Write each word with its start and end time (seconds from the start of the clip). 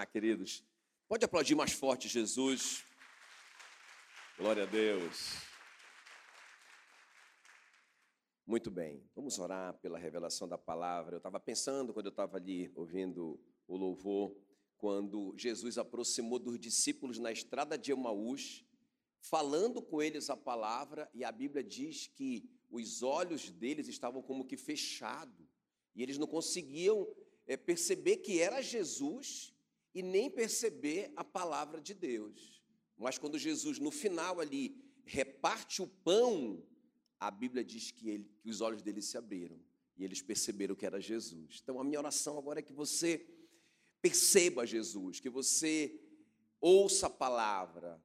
Ah, 0.00 0.06
queridos, 0.06 0.64
pode 1.08 1.24
aplaudir 1.24 1.56
mais 1.56 1.72
forte 1.72 2.06
Jesus. 2.06 2.84
Glória 4.38 4.62
a 4.62 4.66
Deus. 4.66 5.42
Muito 8.46 8.70
bem, 8.70 9.02
vamos 9.12 9.40
orar 9.40 9.74
pela 9.78 9.98
revelação 9.98 10.46
da 10.46 10.56
palavra. 10.56 11.16
Eu 11.16 11.18
estava 11.18 11.40
pensando 11.40 11.92
quando 11.92 12.06
eu 12.06 12.10
estava 12.10 12.36
ali 12.36 12.70
ouvindo 12.76 13.40
o 13.66 13.76
louvor, 13.76 14.36
quando 14.76 15.34
Jesus 15.36 15.78
aproximou 15.78 16.38
dos 16.38 16.60
discípulos 16.60 17.18
na 17.18 17.32
estrada 17.32 17.76
de 17.76 17.90
Emaús, 17.90 18.64
falando 19.18 19.82
com 19.82 20.00
eles 20.00 20.30
a 20.30 20.36
palavra, 20.36 21.10
e 21.12 21.24
a 21.24 21.32
Bíblia 21.32 21.64
diz 21.64 22.06
que 22.06 22.48
os 22.70 23.02
olhos 23.02 23.50
deles 23.50 23.88
estavam 23.88 24.22
como 24.22 24.46
que 24.46 24.56
fechados, 24.56 25.48
e 25.92 26.04
eles 26.04 26.18
não 26.18 26.28
conseguiam 26.28 27.04
é, 27.48 27.56
perceber 27.56 28.18
que 28.18 28.40
era 28.40 28.62
Jesus 28.62 29.57
e 29.94 30.02
nem 30.02 30.30
perceber 30.30 31.12
a 31.16 31.24
palavra 31.24 31.80
de 31.80 31.94
Deus. 31.94 32.62
Mas 32.96 33.18
quando 33.18 33.38
Jesus, 33.38 33.78
no 33.78 33.90
final 33.90 34.40
ali, 34.40 34.76
reparte 35.04 35.80
o 35.80 35.86
pão, 35.86 36.62
a 37.18 37.30
Bíblia 37.30 37.64
diz 37.64 37.90
que, 37.90 38.10
ele, 38.10 38.30
que 38.40 38.50
os 38.50 38.60
olhos 38.60 38.82
deles 38.82 39.06
se 39.06 39.16
abriram 39.16 39.58
e 39.96 40.04
eles 40.04 40.22
perceberam 40.22 40.74
que 40.74 40.86
era 40.86 41.00
Jesus. 41.00 41.60
Então, 41.62 41.80
a 41.80 41.84
minha 41.84 41.98
oração 41.98 42.38
agora 42.38 42.60
é 42.60 42.62
que 42.62 42.72
você 42.72 43.26
perceba 44.00 44.66
Jesus, 44.66 45.18
que 45.18 45.28
você 45.28 46.00
ouça 46.60 47.06
a 47.06 47.10
palavra. 47.10 48.02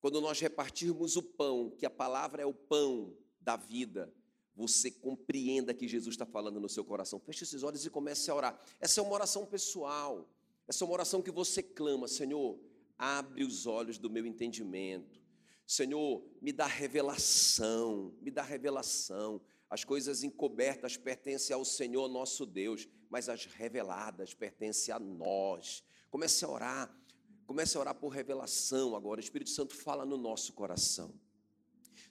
Quando 0.00 0.20
nós 0.20 0.40
repartirmos 0.40 1.16
o 1.16 1.22
pão, 1.22 1.70
que 1.70 1.86
a 1.86 1.90
palavra 1.90 2.42
é 2.42 2.46
o 2.46 2.54
pão 2.54 3.16
da 3.40 3.56
vida, 3.56 4.12
você 4.54 4.90
compreenda 4.90 5.72
que 5.72 5.88
Jesus 5.88 6.14
está 6.14 6.26
falando 6.26 6.60
no 6.60 6.68
seu 6.68 6.84
coração. 6.84 7.18
Feche 7.18 7.44
esses 7.44 7.62
olhos 7.62 7.84
e 7.86 7.90
comece 7.90 8.30
a 8.30 8.34
orar. 8.34 8.60
Essa 8.78 9.00
é 9.00 9.02
uma 9.02 9.14
oração 9.14 9.46
pessoal. 9.46 10.28
Essa 10.70 10.84
é 10.84 10.86
uma 10.86 10.94
oração 10.94 11.20
que 11.20 11.32
você 11.32 11.64
clama, 11.64 12.06
Senhor, 12.06 12.56
abre 12.96 13.42
os 13.42 13.66
olhos 13.66 13.98
do 13.98 14.08
meu 14.08 14.24
entendimento. 14.24 15.20
Senhor, 15.66 16.24
me 16.40 16.52
dá 16.52 16.64
revelação, 16.64 18.14
me 18.22 18.30
dá 18.30 18.40
revelação. 18.42 19.40
As 19.68 19.82
coisas 19.82 20.22
encobertas 20.22 20.96
pertencem 20.96 21.52
ao 21.52 21.64
Senhor 21.64 22.06
nosso 22.06 22.46
Deus, 22.46 22.88
mas 23.08 23.28
as 23.28 23.46
reveladas 23.46 24.32
pertencem 24.32 24.94
a 24.94 25.00
nós. 25.00 25.82
Comece 26.08 26.44
a 26.44 26.48
orar, 26.48 26.96
comece 27.48 27.76
a 27.76 27.80
orar 27.80 27.96
por 27.96 28.10
revelação 28.10 28.94
agora. 28.94 29.18
O 29.18 29.24
Espírito 29.24 29.50
Santo 29.50 29.74
fala 29.74 30.06
no 30.06 30.16
nosso 30.16 30.52
coração. 30.52 31.12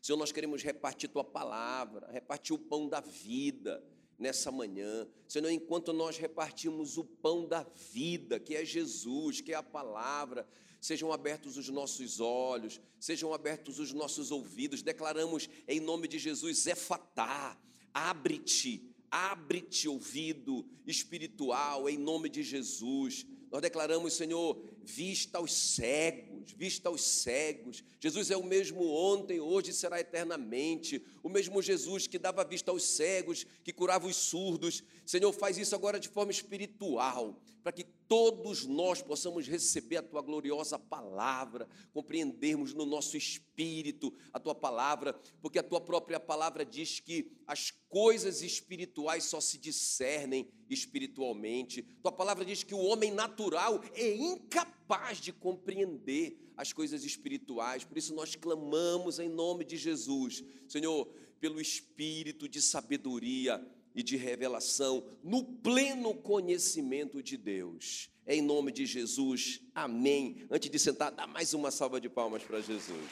Senhor, 0.02 0.18
nós 0.18 0.34
queremos 0.34 0.62
repartir 0.64 1.10
tua 1.10 1.24
palavra, 1.24 2.12
repartir 2.12 2.54
o 2.54 2.60
pão 2.60 2.90
da 2.90 3.00
vida 3.00 3.82
nessa 4.20 4.52
manhã. 4.52 5.08
Senhor, 5.28 5.50
enquanto 5.50 5.94
nós 5.94 6.18
repartimos 6.18 6.98
o 6.98 7.04
pão 7.04 7.48
da 7.48 7.66
vida, 7.92 8.40
que 8.40 8.56
é 8.56 8.66
Jesus, 8.66 9.40
que 9.40 9.54
é 9.54 9.56
a 9.56 9.64
palavra, 9.64 10.46
sejam 10.82 11.12
abertos 11.12 11.58
os 11.58 11.70
nossos 11.70 12.20
olhos, 12.20 12.80
sejam 13.00 13.34
abertos 13.34 13.80
os 13.80 13.94
nossos 13.94 14.32
ouvidos. 14.32 14.82
Declaramos 14.82 15.50
em 15.68 15.80
nome 15.80 16.08
de 16.08 16.20
Jesus, 16.20 16.68
Efatá, 16.68 17.58
abre-te, 17.94 18.94
abre-te 19.10 19.88
ouvido 19.88 20.66
espiritual 20.86 21.90
em 21.90 21.98
nome 21.98 22.30
de 22.30 22.44
Jesus. 22.44 23.26
Nós 23.52 23.62
declaramos, 23.62 24.14
Senhor, 24.14 24.62
vista 24.90 25.38
aos 25.38 25.54
cegos, 25.54 26.52
vista 26.54 26.90
aos 26.90 27.02
cegos. 27.02 27.84
Jesus 28.00 28.32
é 28.32 28.38
o 28.38 28.44
mesmo 28.44 28.84
ontem, 28.84 29.40
hoje 29.40 29.72
será 29.72 30.00
eternamente. 30.00 31.04
O 31.22 31.30
mesmo 31.30 31.62
Jesus 31.62 32.08
que 32.08 32.18
dava 32.18 32.44
vista 32.44 32.72
aos 32.72 32.84
cegos, 32.84 33.46
que 33.64 33.72
curava 33.72 34.08
os 34.08 34.16
surdos. 34.16 34.84
Senhor, 35.06 35.32
faz 35.32 35.58
isso 35.58 35.76
agora 35.76 36.00
de 36.00 36.10
forma 36.10 36.32
espiritual, 36.32 37.40
para 37.62 37.72
que 37.72 37.84
todos 37.84 38.66
nós 38.66 39.02
possamos 39.02 39.48
receber 39.48 39.98
a 39.98 40.04
tua 40.04 40.22
gloriosa 40.22 40.80
palavra, 40.80 41.68
compreendermos 41.94 42.74
no 42.74 42.86
nosso 42.86 43.16
espírito 43.16 44.12
a 44.34 44.40
tua 44.40 44.56
palavra, 44.56 45.14
porque 45.42 45.60
a 45.60 45.64
tua 45.64 45.80
própria 45.80 46.20
palavra 46.20 46.66
diz 46.66 47.00
que 47.00 47.32
as 47.46 47.72
coisas 47.90 48.42
espirituais 48.42 49.26
só 49.26 49.40
se 49.40 49.58
discernem 49.60 50.50
espiritualmente. 50.68 51.84
Tua 52.02 52.12
palavra 52.12 52.44
diz 52.44 52.64
que 52.64 52.74
o 52.74 52.84
homem 52.84 53.12
natural 53.12 53.84
é 53.94 54.16
incapaz 54.16 54.79
de 55.22 55.32
compreender 55.32 56.38
as 56.58 56.74
coisas 56.74 57.04
espirituais, 57.04 57.84
por 57.84 57.98
isso 57.98 58.14
nós 58.14 58.36
clamamos 58.36 59.20
em 59.20 59.30
nome 59.30 59.64
de 59.64 59.78
Jesus, 59.78 60.44
Senhor, 60.68 61.06
pelo 61.40 61.62
espírito 61.62 62.50
de 62.50 62.62
sabedoria 62.62 63.66
e 63.94 64.04
de 64.04 64.18
revelação 64.18 65.06
no 65.24 65.44
pleno 65.44 66.14
conhecimento 66.14 67.22
de 67.22 67.38
Deus. 67.38 68.10
É 68.26 68.36
em 68.36 68.42
nome 68.42 68.72
de 68.72 68.86
Jesus, 68.86 69.62
amém. 69.74 70.46
Antes 70.50 70.70
de 70.70 70.80
sentar, 70.80 71.12
dá 71.12 71.26
mais 71.26 71.54
uma 71.54 71.72
salva 71.72 72.00
de 72.00 72.10
palmas 72.10 72.44
para 72.44 72.62
Jesus. 72.62 73.10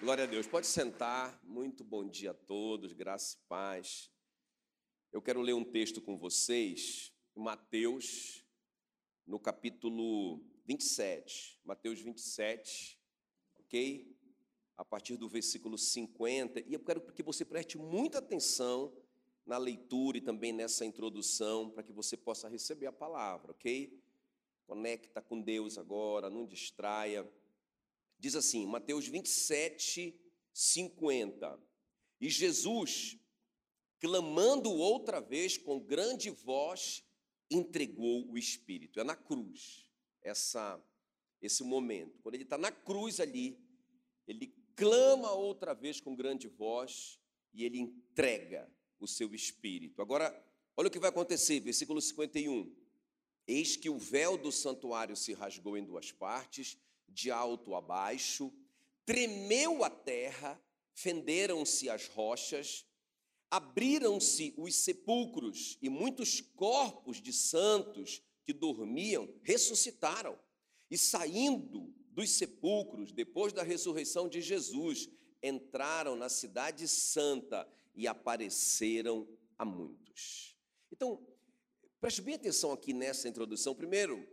Glória 0.00 0.24
a 0.24 0.26
Deus. 0.26 0.48
Pode 0.48 0.66
sentar. 0.66 1.40
Muito 1.44 1.84
bom 1.84 2.04
dia 2.04 2.32
a 2.32 2.34
todos, 2.34 2.92
graça 2.92 3.36
e 3.36 3.48
paz. 3.48 4.10
Eu 5.12 5.22
quero 5.22 5.40
ler 5.40 5.52
um 5.52 5.62
texto 5.64 6.00
com 6.00 6.16
vocês, 6.16 7.11
Mateus, 7.34 8.44
no 9.26 9.38
capítulo 9.38 10.40
27. 10.64 11.60
Mateus 11.64 12.00
27, 12.00 12.98
ok? 13.60 14.12
a 14.82 14.84
partir 14.84 15.16
do 15.16 15.28
versículo 15.28 15.78
50, 15.78 16.60
e 16.66 16.74
eu 16.74 16.80
quero 16.80 17.00
que 17.00 17.22
você 17.22 17.44
preste 17.44 17.78
muita 17.78 18.18
atenção 18.18 18.92
na 19.46 19.56
leitura 19.56 20.18
e 20.18 20.20
também 20.20 20.52
nessa 20.52 20.84
introdução, 20.84 21.70
para 21.70 21.84
que 21.84 21.92
você 21.92 22.16
possa 22.16 22.48
receber 22.48 22.86
a 22.86 22.92
palavra, 22.92 23.52
ok? 23.52 23.96
Conecta 24.66 25.22
com 25.22 25.40
Deus 25.40 25.78
agora, 25.78 26.28
não 26.28 26.44
distraia. 26.44 27.28
Diz 28.18 28.34
assim, 28.34 28.66
Mateus 28.66 29.06
27, 29.06 30.18
50. 30.52 31.60
E 32.20 32.28
Jesus, 32.28 33.16
clamando 34.00 34.68
outra 34.68 35.20
vez 35.20 35.56
com 35.56 35.78
grande 35.78 36.30
voz, 36.30 37.04
entregou 37.54 38.30
o 38.30 38.38
Espírito. 38.38 39.00
É 39.00 39.04
na 39.04 39.16
cruz, 39.16 39.88
essa, 40.22 40.82
esse 41.40 41.62
momento. 41.62 42.18
Quando 42.22 42.34
ele 42.34 42.44
está 42.44 42.58
na 42.58 42.70
cruz 42.70 43.20
ali, 43.20 43.58
ele 44.26 44.54
clama 44.76 45.32
outra 45.32 45.74
vez 45.74 46.00
com 46.00 46.14
grande 46.14 46.48
voz 46.48 47.20
e 47.52 47.64
ele 47.64 47.78
entrega 47.78 48.70
o 48.98 49.06
seu 49.06 49.34
espírito. 49.34 50.00
Agora, 50.00 50.32
olha 50.76 50.88
o 50.88 50.90
que 50.90 50.98
vai 50.98 51.10
acontecer, 51.10 51.60
versículo 51.60 52.00
51. 52.00 52.74
Eis 53.46 53.76
que 53.76 53.90
o 53.90 53.98
véu 53.98 54.36
do 54.36 54.52
santuário 54.52 55.16
se 55.16 55.32
rasgou 55.32 55.76
em 55.76 55.84
duas 55.84 56.12
partes, 56.12 56.78
de 57.08 57.30
alto 57.30 57.74
a 57.74 57.80
baixo, 57.80 58.52
tremeu 59.04 59.84
a 59.84 59.90
terra, 59.90 60.60
fenderam-se 60.94 61.90
as 61.90 62.06
rochas, 62.08 62.86
abriram-se 63.52 64.54
os 64.56 64.74
sepulcros 64.76 65.76
e 65.82 65.90
muitos 65.90 66.40
corpos 66.40 67.20
de 67.20 67.34
santos 67.34 68.22
que 68.44 68.52
dormiam 68.54 69.28
ressuscitaram. 69.42 70.38
E 70.90 70.96
saindo 70.96 71.92
dos 72.08 72.30
sepulcros, 72.30 73.12
depois 73.12 73.52
da 73.52 73.62
ressurreição 73.62 74.26
de 74.26 74.40
Jesus, 74.40 75.10
entraram 75.42 76.16
na 76.16 76.30
Cidade 76.30 76.88
Santa 76.88 77.68
e 77.94 78.08
apareceram 78.08 79.28
a 79.58 79.66
muitos. 79.66 80.56
Então, 80.90 81.22
preste 82.00 82.22
bem 82.22 82.36
atenção 82.36 82.72
aqui 82.72 82.94
nessa 82.94 83.28
introdução. 83.28 83.74
Primeiro, 83.74 84.26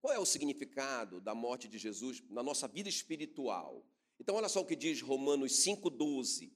qual 0.00 0.12
é 0.12 0.18
o 0.18 0.26
significado 0.26 1.20
da 1.20 1.36
morte 1.36 1.68
de 1.68 1.78
Jesus 1.78 2.20
na 2.28 2.42
nossa 2.42 2.66
vida 2.66 2.88
espiritual? 2.88 3.86
Então, 4.18 4.34
olha 4.34 4.48
só 4.48 4.60
o 4.60 4.66
que 4.66 4.74
diz 4.74 5.00
Romanos 5.00 5.52
5,12. 5.52 6.50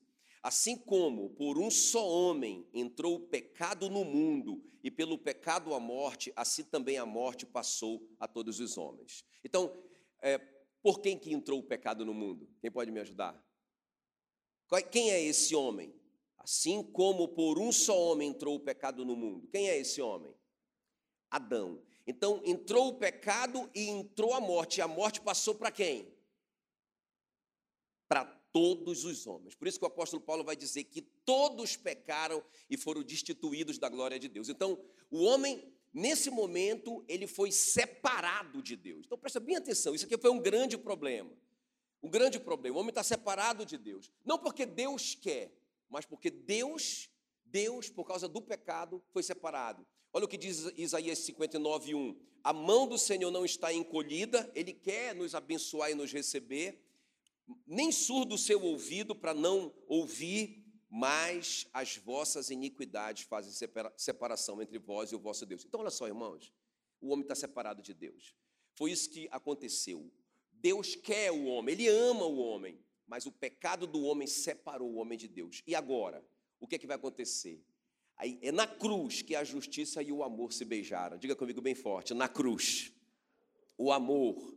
Assim 0.44 0.76
como 0.76 1.30
por 1.30 1.56
um 1.56 1.70
só 1.70 2.06
homem 2.06 2.68
entrou 2.74 3.14
o 3.14 3.20
pecado 3.20 3.88
no 3.88 4.04
mundo, 4.04 4.62
e 4.82 4.90
pelo 4.90 5.16
pecado 5.16 5.72
a 5.72 5.80
morte, 5.80 6.30
assim 6.36 6.62
também 6.62 6.98
a 6.98 7.06
morte 7.06 7.46
passou 7.46 8.06
a 8.20 8.28
todos 8.28 8.60
os 8.60 8.76
homens. 8.76 9.24
Então, 9.42 9.74
é, 10.20 10.36
por 10.82 11.00
quem 11.00 11.18
que 11.18 11.32
entrou 11.32 11.60
o 11.60 11.62
pecado 11.62 12.04
no 12.04 12.12
mundo? 12.12 12.46
Quem 12.60 12.70
pode 12.70 12.90
me 12.90 13.00
ajudar? 13.00 13.42
Quem 14.92 15.10
é 15.10 15.22
esse 15.22 15.54
homem? 15.56 15.94
Assim 16.36 16.82
como 16.82 17.28
por 17.28 17.58
um 17.58 17.72
só 17.72 17.98
homem 17.98 18.28
entrou 18.28 18.56
o 18.56 18.60
pecado 18.60 19.02
no 19.02 19.16
mundo. 19.16 19.48
Quem 19.48 19.70
é 19.70 19.78
esse 19.78 20.02
homem? 20.02 20.36
Adão. 21.30 21.82
Então 22.06 22.42
entrou 22.44 22.88
o 22.88 22.98
pecado 22.98 23.70
e 23.74 23.88
entrou 23.88 24.34
a 24.34 24.40
morte. 24.42 24.80
E 24.80 24.82
a 24.82 24.88
morte 24.88 25.22
passou 25.22 25.54
para 25.54 25.70
quem? 25.70 26.14
Para 28.06 28.43
todos 28.54 29.04
os 29.04 29.26
homens. 29.26 29.56
Por 29.56 29.66
isso 29.66 29.80
que 29.80 29.84
o 29.84 29.88
apóstolo 29.88 30.22
Paulo 30.22 30.44
vai 30.44 30.54
dizer 30.54 30.84
que 30.84 31.02
todos 31.02 31.76
pecaram 31.76 32.40
e 32.70 32.76
foram 32.76 33.02
destituídos 33.02 33.78
da 33.78 33.88
glória 33.88 34.16
de 34.16 34.28
Deus. 34.28 34.48
Então, 34.48 34.78
o 35.10 35.24
homem 35.24 35.74
Nesse 35.96 36.28
momento, 36.28 37.04
ele 37.06 37.24
foi 37.24 37.52
separado 37.52 38.60
de 38.60 38.74
Deus. 38.74 39.06
Então 39.06 39.16
presta 39.16 39.38
bem 39.38 39.54
atenção, 39.54 39.94
isso 39.94 40.04
aqui 40.04 40.18
foi 40.18 40.28
um 40.28 40.40
grande 40.40 40.76
problema. 40.76 41.30
Um 42.02 42.10
grande 42.10 42.40
problema. 42.40 42.76
O 42.76 42.80
homem 42.80 42.88
está 42.88 43.04
separado 43.04 43.64
de 43.64 43.78
Deus. 43.78 44.10
Não 44.24 44.36
porque 44.36 44.66
Deus 44.66 45.14
quer, 45.14 45.56
mas 45.88 46.04
porque 46.04 46.30
Deus 46.30 47.08
Deus, 47.54 47.88
por 47.88 48.04
causa 48.04 48.28
do 48.28 48.42
pecado, 48.42 49.00
foi 49.12 49.22
separado. 49.22 49.86
Olha 50.12 50.24
o 50.24 50.28
que 50.28 50.36
diz 50.36 50.72
Isaías 50.76 51.20
59, 51.20 51.94
1. 51.94 52.20
A 52.42 52.52
mão 52.52 52.84
do 52.88 52.98
Senhor 52.98 53.30
não 53.30 53.44
está 53.44 53.72
encolhida, 53.72 54.50
Ele 54.56 54.72
quer 54.72 55.14
nos 55.14 55.36
abençoar 55.36 55.92
e 55.92 55.94
nos 55.94 56.12
receber, 56.12 56.83
nem 57.66 57.92
surdo 57.92 58.34
o 58.34 58.38
seu 58.38 58.62
ouvido 58.62 59.14
para 59.14 59.34
não 59.34 59.74
ouvir, 59.86 60.64
mas 60.90 61.66
as 61.72 61.96
vossas 61.96 62.50
iniquidades 62.50 63.24
fazem 63.24 63.52
separação 63.96 64.62
entre 64.62 64.78
vós 64.78 65.10
e 65.10 65.16
o 65.16 65.18
vosso 65.18 65.44
Deus. 65.44 65.64
Então, 65.64 65.80
olha 65.80 65.90
só, 65.90 66.06
irmãos, 66.06 66.52
o 67.00 67.08
homem 67.08 67.22
está 67.22 67.34
separado 67.34 67.82
de 67.82 67.92
Deus. 67.92 68.34
Foi 68.74 68.90
isso 68.90 69.10
que 69.10 69.28
aconteceu. 69.30 70.10
Deus 70.52 70.94
quer 70.94 71.30
o 71.30 71.44
homem, 71.44 71.74
Ele 71.74 71.88
ama 71.88 72.24
o 72.24 72.38
homem, 72.38 72.78
mas 73.06 73.26
o 73.26 73.32
pecado 73.32 73.86
do 73.86 74.02
homem 74.02 74.26
separou 74.26 74.90
o 74.90 74.96
homem 74.96 75.18
de 75.18 75.28
Deus. 75.28 75.62
E 75.66 75.74
agora, 75.74 76.24
o 76.58 76.66
que 76.66 76.76
é 76.76 76.78
que 76.78 76.86
vai 76.86 76.96
acontecer? 76.96 77.62
Aí, 78.16 78.38
é 78.40 78.52
na 78.52 78.66
cruz 78.66 79.20
que 79.20 79.34
a 79.34 79.44
justiça 79.44 80.02
e 80.02 80.12
o 80.12 80.22
amor 80.22 80.52
se 80.52 80.64
beijaram. 80.64 81.18
Diga 81.18 81.34
comigo 81.34 81.60
bem 81.60 81.74
forte: 81.74 82.14
na 82.14 82.28
cruz, 82.28 82.92
o 83.76 83.92
amor 83.92 84.56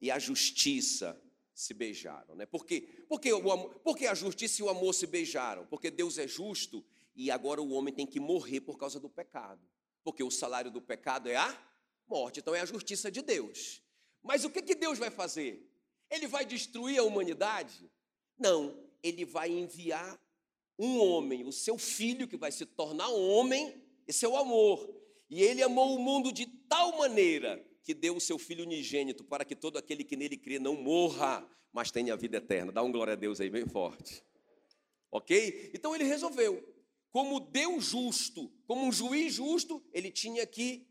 e 0.00 0.10
a 0.10 0.18
justiça 0.18 1.18
se 1.54 1.72
beijaram. 1.72 2.34
Né? 2.34 2.44
Por 2.44 2.66
quê? 2.66 3.04
Porque, 3.08 3.32
o 3.32 3.50
amor, 3.50 3.74
porque 3.84 4.06
a 4.06 4.14
justiça 4.14 4.60
e 4.60 4.64
o 4.64 4.68
amor 4.68 4.92
se 4.92 5.06
beijaram? 5.06 5.64
Porque 5.66 5.90
Deus 5.90 6.18
é 6.18 6.26
justo 6.26 6.84
e 7.14 7.30
agora 7.30 7.62
o 7.62 7.70
homem 7.70 7.94
tem 7.94 8.06
que 8.06 8.18
morrer 8.18 8.60
por 8.60 8.76
causa 8.76 8.98
do 8.98 9.08
pecado. 9.08 9.60
Porque 10.02 10.22
o 10.22 10.30
salário 10.30 10.70
do 10.70 10.82
pecado 10.82 11.28
é 11.28 11.36
a 11.36 11.56
morte, 12.06 12.40
então 12.40 12.54
é 12.54 12.60
a 12.60 12.66
justiça 12.66 13.10
de 13.10 13.22
Deus. 13.22 13.82
Mas 14.22 14.44
o 14.44 14.50
que, 14.50 14.60
que 14.60 14.74
Deus 14.74 14.98
vai 14.98 15.10
fazer? 15.10 15.70
Ele 16.10 16.26
vai 16.26 16.44
destruir 16.44 16.98
a 16.98 17.04
humanidade? 17.04 17.90
Não, 18.38 18.76
ele 19.02 19.24
vai 19.24 19.50
enviar 19.50 20.20
um 20.78 20.98
homem, 20.98 21.44
o 21.44 21.52
seu 21.52 21.78
filho, 21.78 22.26
que 22.26 22.36
vai 22.36 22.50
se 22.50 22.66
tornar 22.66 23.08
homem, 23.08 23.80
esse 24.06 24.24
é 24.24 24.28
o 24.28 24.36
amor. 24.36 24.92
E 25.30 25.42
ele 25.42 25.62
amou 25.62 25.94
o 25.94 26.00
mundo 26.00 26.32
de 26.32 26.46
tal 26.46 26.98
maneira 26.98 27.64
que 27.84 27.94
deu 27.94 28.16
o 28.16 28.20
seu 28.20 28.38
filho 28.38 28.64
unigênito 28.64 29.22
para 29.22 29.44
que 29.44 29.54
todo 29.54 29.76
aquele 29.76 30.02
que 30.02 30.16
nele 30.16 30.36
crê 30.36 30.58
não 30.58 30.74
morra, 30.74 31.46
mas 31.72 31.90
tenha 31.90 32.16
vida 32.16 32.38
eterna. 32.38 32.72
Dá 32.72 32.82
um 32.82 32.90
glória 32.90 33.12
a 33.12 33.16
Deus 33.16 33.40
aí 33.40 33.50
bem 33.50 33.66
forte. 33.66 34.24
Ok? 35.10 35.70
Então 35.74 35.94
ele 35.94 36.04
resolveu. 36.04 36.66
Como 37.10 37.38
Deus 37.38 37.84
justo, 37.84 38.50
como 38.66 38.86
um 38.86 38.90
juiz 38.90 39.34
justo, 39.34 39.84
ele 39.92 40.10
tinha 40.10 40.46
que 40.46 40.88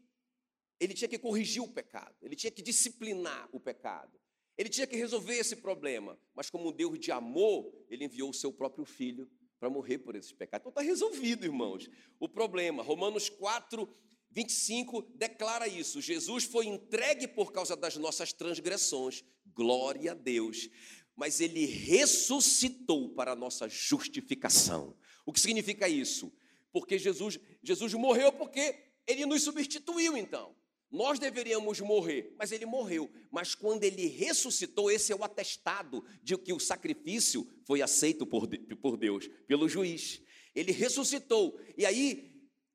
ele 0.79 0.93
tinha 0.93 1.07
que 1.07 1.17
corrigir 1.17 1.61
o 1.61 1.67
pecado, 1.67 2.15
ele 2.21 2.35
tinha 2.35 2.51
que 2.51 2.61
disciplinar 2.61 3.47
o 3.53 3.59
pecado. 3.59 4.19
Ele 4.57 4.69
tinha 4.69 4.85
que 4.85 4.95
resolver 4.95 5.35
esse 5.35 5.55
problema, 5.55 6.19
mas 6.35 6.49
como 6.49 6.69
um 6.69 6.71
Deus 6.71 6.99
de 6.99 7.11
amor, 7.11 7.73
ele 7.89 8.05
enviou 8.05 8.29
o 8.29 8.33
seu 8.33 8.51
próprio 8.51 8.85
filho 8.85 9.27
para 9.59 9.69
morrer 9.69 9.97
por 9.99 10.15
esses 10.15 10.31
pecados. 10.31 10.61
Então 10.61 10.69
está 10.69 10.81
resolvido, 10.81 11.45
irmãos, 11.45 11.89
o 12.19 12.29
problema. 12.29 12.83
Romanos 12.83 13.29
4, 13.29 13.87
25 14.33 15.03
declara 15.15 15.68
isso: 15.68 16.01
Jesus 16.01 16.44
foi 16.44 16.65
entregue 16.65 17.27
por 17.27 17.51
causa 17.51 17.75
das 17.75 17.95
nossas 17.95 18.33
transgressões, 18.33 19.24
glória 19.53 20.12
a 20.12 20.15
Deus, 20.15 20.69
mas 21.15 21.39
ele 21.39 21.65
ressuscitou 21.65 23.09
para 23.09 23.33
a 23.33 23.35
nossa 23.35 23.69
justificação. 23.69 24.97
O 25.25 25.31
que 25.31 25.39
significa 25.39 25.88
isso? 25.88 26.33
Porque 26.71 26.97
Jesus, 26.97 27.39
Jesus 27.62 27.94
morreu 27.94 28.33
porque 28.33 28.75
ele 29.06 29.25
nos 29.25 29.44
substituiu, 29.44 30.18
então. 30.18 30.56
Nós 30.89 31.18
deveríamos 31.18 31.79
morrer, 31.79 32.36
mas 32.38 32.51
ele 32.51 32.65
morreu. 32.65 33.09
Mas 33.31 33.56
quando 33.56 33.83
ele 33.83 34.07
ressuscitou, 34.07 34.91
esse 34.91 35.12
é 35.12 35.15
o 35.15 35.24
atestado 35.24 36.03
de 36.21 36.38
que 36.38 36.53
o 36.53 36.59
sacrifício 36.59 37.47
foi 37.65 37.81
aceito 37.81 38.27
por, 38.27 38.47
por 38.79 38.95
Deus, 38.95 39.27
pelo 39.47 39.68
juiz. 39.68 40.21
Ele 40.53 40.71
ressuscitou. 40.71 41.59
E 41.75 41.83
aí, 41.83 42.32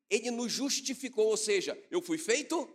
ele 0.09 0.31
nos 0.31 0.51
justificou, 0.51 1.27
ou 1.27 1.37
seja, 1.37 1.77
eu 1.91 2.01
fui 2.01 2.17
feito 2.17 2.67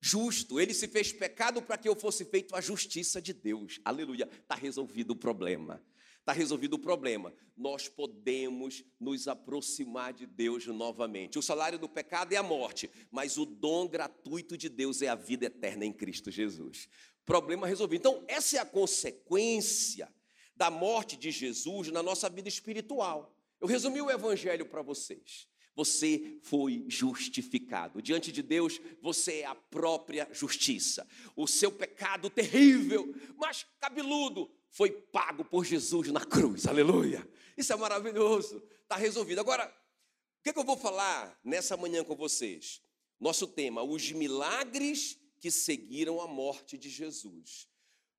justo. 0.00 0.60
Ele 0.60 0.74
se 0.74 0.86
fez 0.86 1.12
pecado 1.12 1.62
para 1.62 1.78
que 1.78 1.88
eu 1.88 1.96
fosse 1.96 2.26
feito 2.26 2.54
a 2.54 2.60
justiça 2.60 3.22
de 3.22 3.32
Deus. 3.32 3.80
Aleluia. 3.84 4.28
Está 4.30 4.54
resolvido 4.54 5.12
o 5.12 5.16
problema. 5.16 5.82
Está 6.20 6.32
resolvido 6.32 6.74
o 6.74 6.78
problema. 6.78 7.34
Nós 7.56 7.88
podemos 7.88 8.84
nos 9.00 9.28
aproximar 9.28 10.12
de 10.12 10.26
Deus 10.26 10.66
novamente. 10.66 11.38
O 11.38 11.42
salário 11.42 11.78
do 11.78 11.88
pecado 11.88 12.32
é 12.32 12.36
a 12.36 12.42
morte, 12.42 12.90
mas 13.10 13.38
o 13.38 13.46
dom 13.46 13.88
gratuito 13.88 14.56
de 14.56 14.68
Deus 14.68 15.02
é 15.02 15.08
a 15.08 15.14
vida 15.14 15.46
eterna 15.46 15.84
em 15.84 15.92
Cristo 15.92 16.30
Jesus. 16.30 16.88
Problema 17.24 17.66
resolvido. 17.66 18.00
Então, 18.00 18.24
essa 18.28 18.56
é 18.56 18.60
a 18.60 18.66
consequência 18.66 20.12
da 20.54 20.70
morte 20.70 21.16
de 21.16 21.30
Jesus 21.30 21.90
na 21.90 22.02
nossa 22.02 22.28
vida 22.28 22.48
espiritual. 22.48 23.34
Eu 23.60 23.66
resumi 23.66 24.00
o 24.00 24.10
evangelho 24.10 24.66
para 24.66 24.82
vocês. 24.82 25.48
Você 25.74 26.38
foi 26.42 26.84
justificado. 26.88 28.00
Diante 28.00 28.30
de 28.30 28.42
Deus, 28.42 28.80
você 29.02 29.40
é 29.40 29.46
a 29.46 29.54
própria 29.54 30.28
justiça. 30.32 31.06
O 31.34 31.46
seu 31.46 31.72
pecado 31.72 32.30
terrível, 32.30 33.12
mas 33.36 33.66
cabeludo, 33.80 34.50
foi 34.70 34.90
pago 34.90 35.44
por 35.44 35.64
Jesus 35.64 36.08
na 36.10 36.24
cruz. 36.24 36.66
Aleluia. 36.66 37.28
Isso 37.56 37.72
é 37.72 37.76
maravilhoso. 37.76 38.62
Está 38.82 38.96
resolvido. 38.96 39.40
Agora, 39.40 39.66
o 39.66 40.42
que, 40.42 40.50
é 40.50 40.52
que 40.52 40.58
eu 40.58 40.64
vou 40.64 40.76
falar 40.76 41.38
nessa 41.42 41.76
manhã 41.76 42.04
com 42.04 42.14
vocês? 42.14 42.80
Nosso 43.18 43.46
tema: 43.46 43.82
os 43.82 44.12
milagres 44.12 45.18
que 45.40 45.50
seguiram 45.50 46.20
a 46.20 46.26
morte 46.26 46.78
de 46.78 46.88
Jesus. 46.88 47.68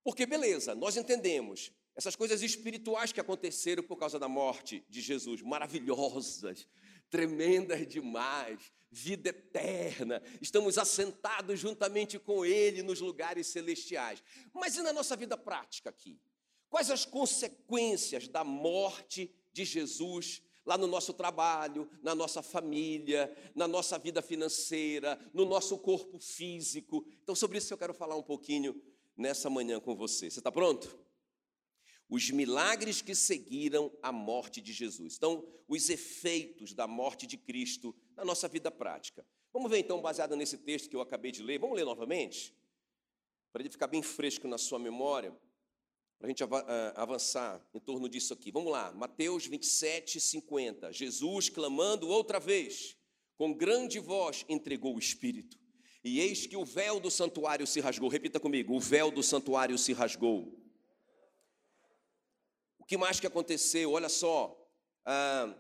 Porque, 0.04 0.26
beleza, 0.26 0.76
nós 0.76 0.96
entendemos 0.96 1.72
essas 1.96 2.16
coisas 2.16 2.42
espirituais 2.42 3.12
que 3.12 3.20
aconteceram 3.20 3.82
por 3.82 3.98
causa 3.98 4.20
da 4.20 4.28
morte 4.28 4.86
de 4.90 5.02
Jesus, 5.02 5.42
maravilhosas, 5.42 6.68
tremendas 7.10 7.88
demais, 7.88 8.72
vida 8.90 9.30
eterna, 9.30 10.22
estamos 10.42 10.78
assentados 10.78 11.60
juntamente 11.60 12.18
com 12.18 12.46
Ele 12.46 12.82
nos 12.82 13.02
lugares 13.02 13.48
celestiais. 13.48 14.24
Mas 14.54 14.78
e 14.78 14.82
na 14.82 14.94
nossa 14.94 15.16
vida 15.16 15.38
prática 15.38 15.90
aqui? 15.90 16.20
Quais 16.70 16.90
as 16.90 17.06
consequências 17.06 18.28
da 18.28 18.44
morte 18.44 19.34
de 19.52 19.66
Jesus 19.66 20.42
lá 20.66 20.78
no 20.78 20.88
nosso 20.88 21.14
trabalho, 21.14 21.90
na 22.02 22.16
nossa 22.16 22.42
família, 22.42 23.34
na 23.54 23.68
nossa 23.68 24.00
vida 24.00 24.22
financeira, 24.22 25.20
no 25.34 25.46
nosso 25.46 25.78
corpo 25.78 26.20
físico? 26.20 27.06
Então, 27.22 27.36
sobre 27.36 27.58
isso 27.58 27.74
eu 27.74 27.78
quero 27.78 27.94
falar 27.94 28.16
um 28.16 28.24
pouquinho 28.24 28.82
nessa 29.16 29.50
manhã 29.50 29.80
com 29.80 29.96
você. 29.96 30.30
Você 30.30 30.40
está 30.40 30.52
pronto? 30.52 31.05
Os 32.10 32.30
milagres 32.30 33.02
que 33.02 33.16
seguiram 33.16 33.92
a 34.02 34.12
morte 34.12 34.62
de 34.62 34.72
Jesus. 34.72 35.16
Então, 35.16 35.46
os 35.68 35.90
efeitos 35.90 36.74
da 36.74 36.88
morte 36.88 37.26
de 37.26 37.38
Cristo 37.38 37.96
na 38.16 38.24
nossa 38.24 38.48
vida 38.48 38.70
prática. 38.70 39.26
Vamos 39.52 39.72
ver 39.72 39.80
então, 39.80 40.02
baseado 40.02 40.36
nesse 40.36 40.58
texto 40.58 40.90
que 40.90 40.96
eu 40.96 41.02
acabei 41.02 41.32
de 41.32 41.42
ler, 41.42 41.60
vamos 41.60 41.76
ler 41.76 41.86
novamente? 41.86 42.56
Para 43.52 43.62
ele 43.62 43.70
ficar 43.70 43.88
bem 43.88 44.04
fresco 44.04 44.48
na 44.48 44.58
sua 44.58 44.78
memória 44.78 45.36
para 46.18 46.28
a 46.28 46.30
gente 46.30 46.44
eh, 46.44 46.94
avançar 46.96 47.64
em 47.74 47.80
torno 47.80 48.08
disso 48.08 48.34
aqui. 48.34 48.52
Vamos 48.52 48.72
lá, 48.72 48.92
Mateus 48.94 49.46
27, 49.46 50.20
50. 50.20 50.92
Jesus, 50.92 51.50
clamando 51.50 52.08
outra 52.08 52.40
vez, 52.40 52.98
com 53.38 53.54
grande 53.54 54.00
voz, 54.00 54.46
entregou 54.48 54.96
o 54.96 55.00
Espírito. 55.00 55.58
E 56.04 56.20
eis 56.20 56.48
que 56.48 56.56
o 56.56 56.64
véu 56.64 57.00
do 57.00 57.12
santuário 57.12 57.68
se 57.68 57.80
rasgou. 57.80 58.10
Repita 58.10 58.40
comigo: 58.40 58.76
o 58.76 58.80
véu 58.80 59.12
do 59.12 59.22
santuário 59.22 59.78
se 59.78 59.92
rasgou. 59.94 60.65
O 62.86 62.88
que 62.88 62.98
mais 62.98 63.20
que 63.20 63.26
aconteceu? 63.26 63.94
Olha 63.94 64.08
só. 64.08 64.56
Ah, 65.04 65.58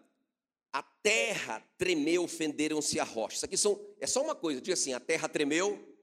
a 0.71 0.83
terra 0.83 1.59
tremeu, 1.75 2.27
fenderam-se 2.27 2.99
a 2.99 3.03
rocha. 3.03 3.37
Isso 3.37 3.45
aqui 3.45 3.57
são, 3.57 3.95
é 3.99 4.05
só 4.05 4.21
uma 4.21 4.35
coisa, 4.35 4.61
diga 4.61 4.75
assim: 4.75 4.93
a 4.93 4.99
terra 4.99 5.27
tremeu, 5.27 5.97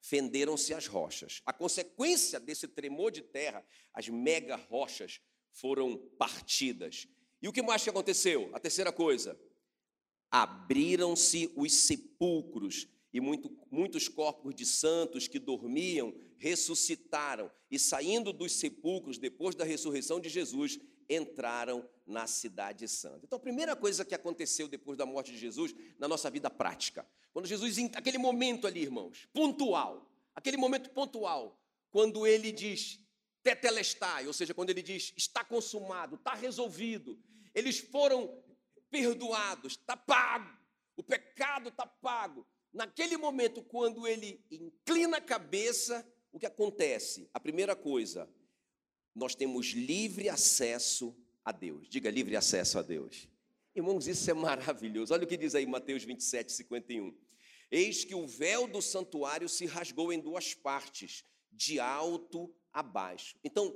fenderam-se 0.00 0.72
as 0.72 0.86
rochas. 0.86 1.42
A 1.44 1.52
consequência 1.52 2.38
desse 2.38 2.68
tremor 2.68 3.10
de 3.10 3.22
terra, 3.22 3.66
as 3.92 4.08
mega 4.08 4.54
rochas 4.54 5.20
foram 5.50 5.96
partidas. 6.16 7.08
E 7.40 7.48
o 7.48 7.52
que 7.52 7.60
mais 7.60 7.82
que 7.82 7.90
aconteceu? 7.90 8.48
A 8.52 8.60
terceira 8.60 8.92
coisa, 8.92 9.36
abriram-se 10.30 11.52
os 11.56 11.72
sepulcros 11.72 12.86
e 13.12 13.20
muito, 13.20 13.54
muitos 13.70 14.08
corpos 14.08 14.54
de 14.54 14.64
santos 14.64 15.28
que 15.28 15.38
dormiam 15.38 16.14
ressuscitaram 16.38 17.50
e 17.70 17.78
saindo 17.78 18.32
dos 18.32 18.52
sepulcros 18.52 19.18
depois 19.18 19.54
da 19.54 19.64
ressurreição 19.64 20.18
de 20.18 20.28
Jesus 20.28 20.78
entraram 21.08 21.88
na 22.06 22.26
cidade 22.26 22.88
santa. 22.88 23.20
Então, 23.24 23.36
a 23.36 23.40
primeira 23.40 23.76
coisa 23.76 24.04
que 24.04 24.14
aconteceu 24.14 24.66
depois 24.66 24.96
da 24.96 25.04
morte 25.04 25.30
de 25.30 25.38
Jesus 25.38 25.74
na 25.98 26.08
nossa 26.08 26.30
vida 26.30 26.48
prática, 26.48 27.06
quando 27.32 27.46
Jesus, 27.46 27.76
aquele 27.94 28.18
momento 28.18 28.66
ali, 28.66 28.80
irmãos, 28.80 29.28
pontual, 29.32 30.10
aquele 30.34 30.56
momento 30.56 30.90
pontual, 30.90 31.60
quando 31.90 32.26
ele 32.26 32.50
diz 32.50 32.98
tetelestai, 33.42 34.26
ou 34.26 34.32
seja, 34.32 34.54
quando 34.54 34.70
ele 34.70 34.82
diz 34.82 35.12
está 35.16 35.44
consumado, 35.44 36.14
está 36.14 36.34
resolvido, 36.34 37.18
eles 37.54 37.78
foram 37.78 38.42
perdoados, 38.90 39.72
está 39.72 39.96
pago, 39.96 40.50
o 40.96 41.02
pecado 41.02 41.68
está 41.68 41.86
pago. 41.86 42.46
Naquele 42.72 43.16
momento, 43.16 43.62
quando 43.62 44.06
ele 44.06 44.42
inclina 44.50 45.18
a 45.18 45.20
cabeça, 45.20 46.06
o 46.32 46.38
que 46.38 46.46
acontece? 46.46 47.28
A 47.34 47.38
primeira 47.38 47.76
coisa, 47.76 48.28
nós 49.14 49.34
temos 49.34 49.68
livre 49.68 50.28
acesso 50.28 51.14
a 51.44 51.52
Deus. 51.52 51.88
Diga 51.88 52.10
livre 52.10 52.34
acesso 52.34 52.78
a 52.78 52.82
Deus. 52.82 53.28
Irmãos, 53.74 54.06
isso 54.06 54.30
é 54.30 54.34
maravilhoso. 54.34 55.12
Olha 55.12 55.24
o 55.24 55.26
que 55.26 55.36
diz 55.36 55.54
aí 55.54 55.66
Mateus 55.66 56.04
27, 56.04 56.52
51. 56.52 57.14
Eis 57.70 58.04
que 58.04 58.14
o 58.14 58.26
véu 58.26 58.66
do 58.66 58.80
santuário 58.80 59.48
se 59.48 59.66
rasgou 59.66 60.12
em 60.12 60.20
duas 60.20 60.54
partes, 60.54 61.24
de 61.50 61.78
alto 61.78 62.54
a 62.72 62.82
baixo. 62.82 63.36
Então, 63.44 63.74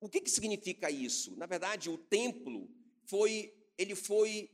o 0.00 0.08
que, 0.08 0.20
que 0.20 0.30
significa 0.30 0.90
isso? 0.90 1.36
Na 1.36 1.46
verdade, 1.46 1.90
o 1.90 1.98
templo 1.98 2.70
foi, 3.04 3.52
ele 3.76 3.94
foi 3.94 4.50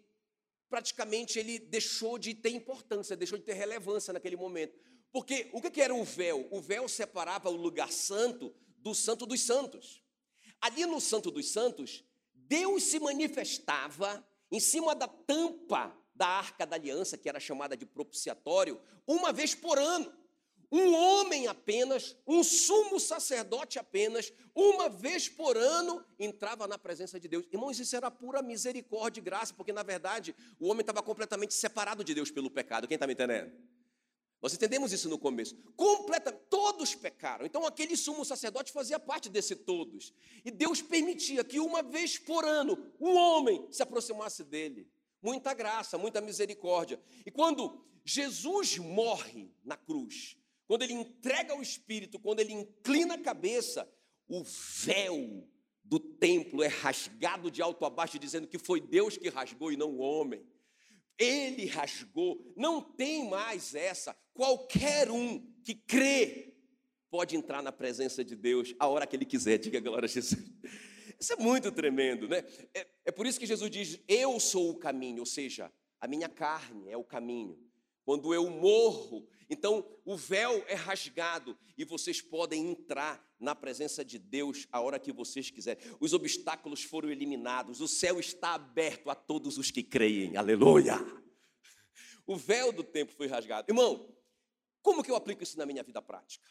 praticamente 0.73 1.39
ele 1.39 1.59
deixou 1.59 2.19
de 2.19 2.33
ter 2.33 2.49
importância, 2.49 3.15
deixou 3.15 3.37
de 3.37 3.45
ter 3.45 3.53
relevância 3.53 4.11
naquele 4.11 4.37
momento. 4.37 4.75
Porque 5.13 5.51
o 5.53 5.61
que, 5.61 5.83
era 5.83 5.95
o 5.95 6.03
véu? 6.03 6.49
O 6.51 6.63
véu 6.63 6.89
separava 6.89 7.51
o 7.51 7.57
lugar 7.57 7.93
santo 7.93 8.55
do 8.79 8.95
santo 8.95 9.27
dos 9.27 9.43
santos. 9.43 10.03
Ali 10.63 10.87
no 10.87 10.99
santo 10.99 11.31
dos 11.31 11.53
santos, 11.53 12.03
Deus 12.33 12.85
se 12.85 12.99
manifestava 12.99 14.27
em 14.51 14.59
cima 14.59 14.95
da 14.95 15.07
tampa 15.07 15.95
da 16.15 16.27
arca 16.27 16.65
da 16.65 16.77
aliança, 16.77 17.19
que 17.19 17.29
era 17.29 17.39
chamada 17.39 17.77
de 17.77 17.85
propiciatório, 17.85 18.81
uma 19.07 19.31
vez 19.31 19.55
por 19.55 19.79
ano. 19.79 20.11
Um 20.73 20.95
homem 20.95 21.47
apenas, 21.47 22.17
um 22.27 22.43
sumo 22.43 22.99
sacerdote 22.99 23.79
apenas, 23.79 24.33
uma 24.55 24.89
vez 24.89 25.29
por 25.29 25.55
ano, 25.55 26.03
entrava 26.19 26.67
na 26.67 26.79
presença 26.79 27.21
de 27.21 27.29
Deus. 27.29 27.45
Irmãos, 27.53 27.79
isso 27.79 27.95
era 27.95 28.11
pura 28.11 28.41
misericórdia 28.41 29.21
e 29.21 29.23
graça, 29.23 29.53
porque 29.53 29.71
na 29.71 29.83
verdade 29.83 30.35
o 30.59 30.69
homem 30.69 30.81
estava 30.81 31.03
completamente 31.03 31.53
separado 31.53 32.03
de 32.03 32.15
Deus 32.15 32.31
pelo 32.31 32.51
pecado. 32.51 32.89
Quem 32.89 32.95
está 32.95 33.07
me 33.07 33.13
entendendo? 33.13 33.53
Nós 34.41 34.55
entendemos 34.55 34.93
isso 34.95 35.11
no 35.11 35.19
começo. 35.19 35.55
Completa, 35.77 36.33
todos 36.33 36.95
pecaram. 36.95 37.45
Então 37.45 37.67
aquele 37.67 37.95
sumo 37.95 38.25
sacerdote 38.25 38.73
fazia 38.73 38.99
parte 38.99 39.29
desse 39.29 39.55
todos. 39.55 40.13
E 40.43 40.51
Deus 40.51 40.81
permitia 40.81 41.45
que 41.45 41.61
uma 41.61 41.83
vez 41.83 42.19
por 42.19 42.47
ano 42.47 42.91
um 42.99 43.15
homem 43.15 43.69
se 43.71 43.83
aproximasse 43.83 44.43
dele 44.43 44.91
muita 45.23 45.55
graça, 45.55 45.97
muita 45.97 46.21
misericórdia. 46.21 47.01
E 47.25 47.31
quando 47.31 47.85
Jesus 48.05 48.79
morre 48.79 49.55
na 49.63 49.77
cruz, 49.77 50.37
quando 50.73 50.85
ele 50.85 50.95
entrega 50.95 51.55
o 51.55 51.61
Espírito, 51.61 52.19
quando 52.19 52.41
ele 52.41 52.55
inclina 52.55 53.13
a 53.13 53.19
cabeça, 53.19 53.87
o 54.27 54.43
véu 54.43 55.47
do 55.85 56.01
templo 56.01 56.63
é 56.63 56.67
rasgado 56.67 57.51
de 57.51 57.61
alto 57.61 57.85
a 57.85 57.91
baixo, 57.91 58.19
dizendo 58.19 58.49
que 58.49 58.59
foi 58.59 58.81
Deus 58.81 59.19
que 59.19 59.29
rasgou 59.29 59.71
e 59.71 59.77
não 59.77 59.91
o 59.91 59.99
homem. 59.99 60.43
Ele 61.19 61.67
rasgou, 61.67 62.55
não 62.57 62.81
tem 62.81 63.29
mais 63.29 63.75
essa. 63.75 64.17
Qualquer 64.33 65.11
um 65.11 65.47
que 65.63 65.75
crê 65.75 66.55
pode 67.11 67.37
entrar 67.37 67.63
na 67.63 67.71
presença 67.71 68.25
de 68.25 68.35
Deus 68.35 68.75
a 68.79 68.89
hora 68.89 69.07
que 69.07 69.15
ele 69.15 69.27
quiser. 69.27 69.59
Diga 69.59 69.79
glória 69.79 70.07
a 70.07 70.09
Jesus. 70.09 70.41
Isso 71.21 71.35
é 71.35 71.37
muito 71.37 71.71
tremendo, 71.71 72.27
né? 72.27 72.43
É, 72.73 72.87
é 73.05 73.13
por 73.13 73.27
isso 73.27 73.39
que 73.39 73.45
Jesus 73.45 73.71
diz: 73.71 74.01
Eu 74.09 74.41
sou 74.41 74.71
o 74.71 74.79
caminho, 74.79 75.21
ou 75.21 75.27
seja, 75.27 75.71
a 76.01 76.09
minha 76.09 76.31
carne 76.31 76.89
é 76.89 76.97
o 76.97 77.05
caminho. 77.05 77.63
Quando 78.05 78.35
eu 78.35 78.51
morro, 78.51 79.29
então 79.49 79.87
o 80.05 80.17
véu 80.17 80.65
é 80.67 80.75
rasgado 80.75 81.57
e 81.77 81.85
vocês 81.85 82.21
podem 82.21 82.71
entrar 82.71 83.25
na 83.39 83.55
presença 83.55 84.05
de 84.05 84.19
Deus 84.19 84.67
a 84.73 84.81
hora 84.81 84.99
que 84.99 85.13
vocês 85.13 85.51
quiserem. 85.51 85.83
Os 86.01 86.13
obstáculos 86.13 86.83
foram 86.83 87.11
eliminados, 87.11 87.81
o 87.81 87.89
céu 87.89 88.19
está 88.19 88.55
aberto 88.55 89.11
a 89.11 89.15
todos 89.15 89.59
os 89.59 89.71
que 89.71 89.83
creem. 89.83 90.37
Aleluia! 90.37 90.95
O 92.27 92.37
véu 92.37 92.73
do 92.73 92.85
tempo 92.85 93.13
foi 93.13 93.27
rasgado. 93.27 93.71
Irmão, 93.71 94.15
como 94.81 95.03
que 95.03 95.11
eu 95.11 95.17
aplico 95.17 95.43
isso 95.43 95.59
na 95.59 95.67
minha 95.67 95.83
vida 95.83 96.01
prática? 96.01 96.49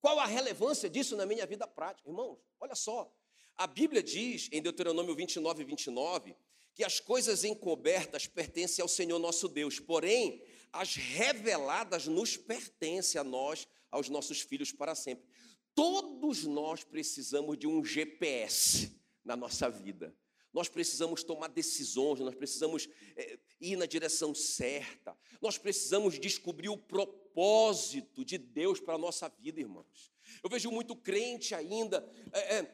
Qual 0.00 0.18
a 0.18 0.26
relevância 0.26 0.88
disso 0.88 1.16
na 1.16 1.26
minha 1.26 1.46
vida 1.46 1.66
prática? 1.66 2.08
Irmãos, 2.08 2.38
olha 2.60 2.74
só, 2.74 3.12
a 3.56 3.66
Bíblia 3.66 4.02
diz, 4.02 4.48
em 4.52 4.62
Deuteronômio 4.62 5.14
29, 5.14 5.64
29, 5.64 6.36
que 6.78 6.84
as 6.84 7.00
coisas 7.00 7.42
encobertas 7.42 8.28
pertencem 8.28 8.80
ao 8.80 8.86
Senhor 8.86 9.18
nosso 9.18 9.48
Deus, 9.48 9.80
porém, 9.80 10.40
as 10.72 10.94
reveladas 10.94 12.06
nos 12.06 12.36
pertencem 12.36 13.20
a 13.20 13.24
nós, 13.24 13.66
aos 13.90 14.08
nossos 14.08 14.42
filhos 14.42 14.70
para 14.70 14.94
sempre. 14.94 15.26
Todos 15.74 16.44
nós 16.44 16.84
precisamos 16.84 17.58
de 17.58 17.66
um 17.66 17.84
GPS 17.84 18.96
na 19.24 19.34
nossa 19.34 19.68
vida. 19.68 20.14
Nós 20.52 20.68
precisamos 20.68 21.24
tomar 21.24 21.48
decisões, 21.48 22.20
nós 22.20 22.36
precisamos 22.36 22.88
é, 23.16 23.40
ir 23.60 23.74
na 23.74 23.84
direção 23.84 24.32
certa, 24.32 25.18
nós 25.40 25.58
precisamos 25.58 26.16
descobrir 26.16 26.68
o 26.68 26.78
propósito 26.78 28.24
de 28.24 28.38
Deus 28.38 28.78
para 28.78 28.94
a 28.94 28.98
nossa 28.98 29.28
vida, 29.28 29.58
irmãos. 29.58 30.12
Eu 30.44 30.48
vejo 30.48 30.70
muito 30.70 30.94
crente 30.94 31.56
ainda 31.56 32.08
é, 32.32 32.68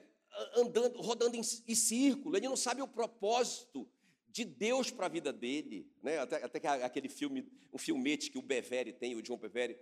andando, 0.56 1.00
rodando 1.00 1.36
em, 1.36 1.40
em 1.40 1.74
círculo, 1.74 2.36
ele 2.36 2.48
não 2.48 2.56
sabe 2.56 2.82
o 2.82 2.88
propósito 2.88 3.88
de 4.34 4.44
Deus 4.44 4.90
para 4.90 5.06
a 5.06 5.08
vida 5.08 5.32
dele, 5.32 5.88
né? 6.02 6.18
Até, 6.18 6.42
até 6.42 6.68
aquele 6.84 7.08
filme, 7.08 7.48
um 7.72 7.78
filmete 7.78 8.32
que 8.32 8.36
o 8.36 8.42
Bevere 8.42 8.92
tem, 8.92 9.14
o 9.14 9.22
John 9.22 9.38
Bevere, 9.38 9.78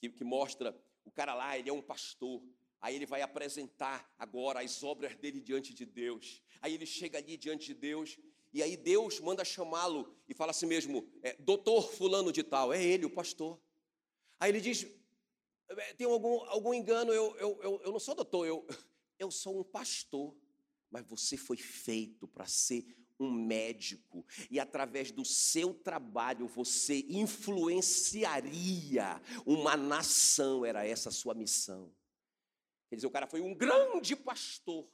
que, 0.00 0.08
que 0.08 0.24
mostra 0.24 0.76
o 1.04 1.10
cara 1.12 1.34
lá, 1.34 1.56
ele 1.56 1.70
é 1.70 1.72
um 1.72 1.80
pastor, 1.80 2.42
aí 2.80 2.96
ele 2.96 3.06
vai 3.06 3.22
apresentar 3.22 4.12
agora 4.18 4.60
as 4.60 4.82
obras 4.82 5.14
dele 5.14 5.40
diante 5.40 5.72
de 5.72 5.86
Deus. 5.86 6.42
Aí 6.60 6.74
ele 6.74 6.84
chega 6.84 7.18
ali 7.18 7.36
diante 7.36 7.66
de 7.66 7.74
Deus 7.74 8.18
e 8.52 8.60
aí 8.60 8.76
Deus 8.76 9.20
manda 9.20 9.44
chamá-lo 9.44 10.12
e 10.28 10.34
fala 10.34 10.50
assim 10.50 10.66
mesmo, 10.66 11.08
é, 11.22 11.36
doutor 11.38 11.92
fulano 11.92 12.32
de 12.32 12.42
tal, 12.42 12.72
é 12.72 12.82
ele, 12.82 13.06
o 13.06 13.10
pastor. 13.10 13.56
Aí 14.40 14.50
ele 14.50 14.60
diz, 14.60 14.84
é, 15.68 15.94
tem 15.94 16.08
algum, 16.08 16.40
algum 16.48 16.74
engano, 16.74 17.12
eu, 17.12 17.36
eu, 17.36 17.62
eu, 17.62 17.82
eu 17.84 17.92
não 17.92 18.00
sou 18.00 18.16
doutor, 18.16 18.48
eu, 18.48 18.66
eu 19.16 19.30
sou 19.30 19.60
um 19.60 19.62
pastor, 19.62 20.36
mas 20.90 21.06
você 21.06 21.36
foi 21.36 21.56
feito 21.56 22.26
para 22.26 22.46
ser 22.46 22.84
um 23.22 23.30
médico 23.30 24.24
e 24.50 24.58
através 24.58 25.10
do 25.10 25.24
seu 25.24 25.72
trabalho 25.72 26.46
você 26.46 27.04
influenciaria 27.08 29.20
uma 29.46 29.76
nação, 29.76 30.64
era 30.64 30.86
essa 30.86 31.08
a 31.08 31.12
sua 31.12 31.34
missão. 31.34 31.92
Quer 32.88 32.96
dizer, 32.96 33.06
o 33.06 33.10
cara 33.10 33.26
foi 33.26 33.40
um 33.40 33.54
grande 33.54 34.14
pastor, 34.14 34.86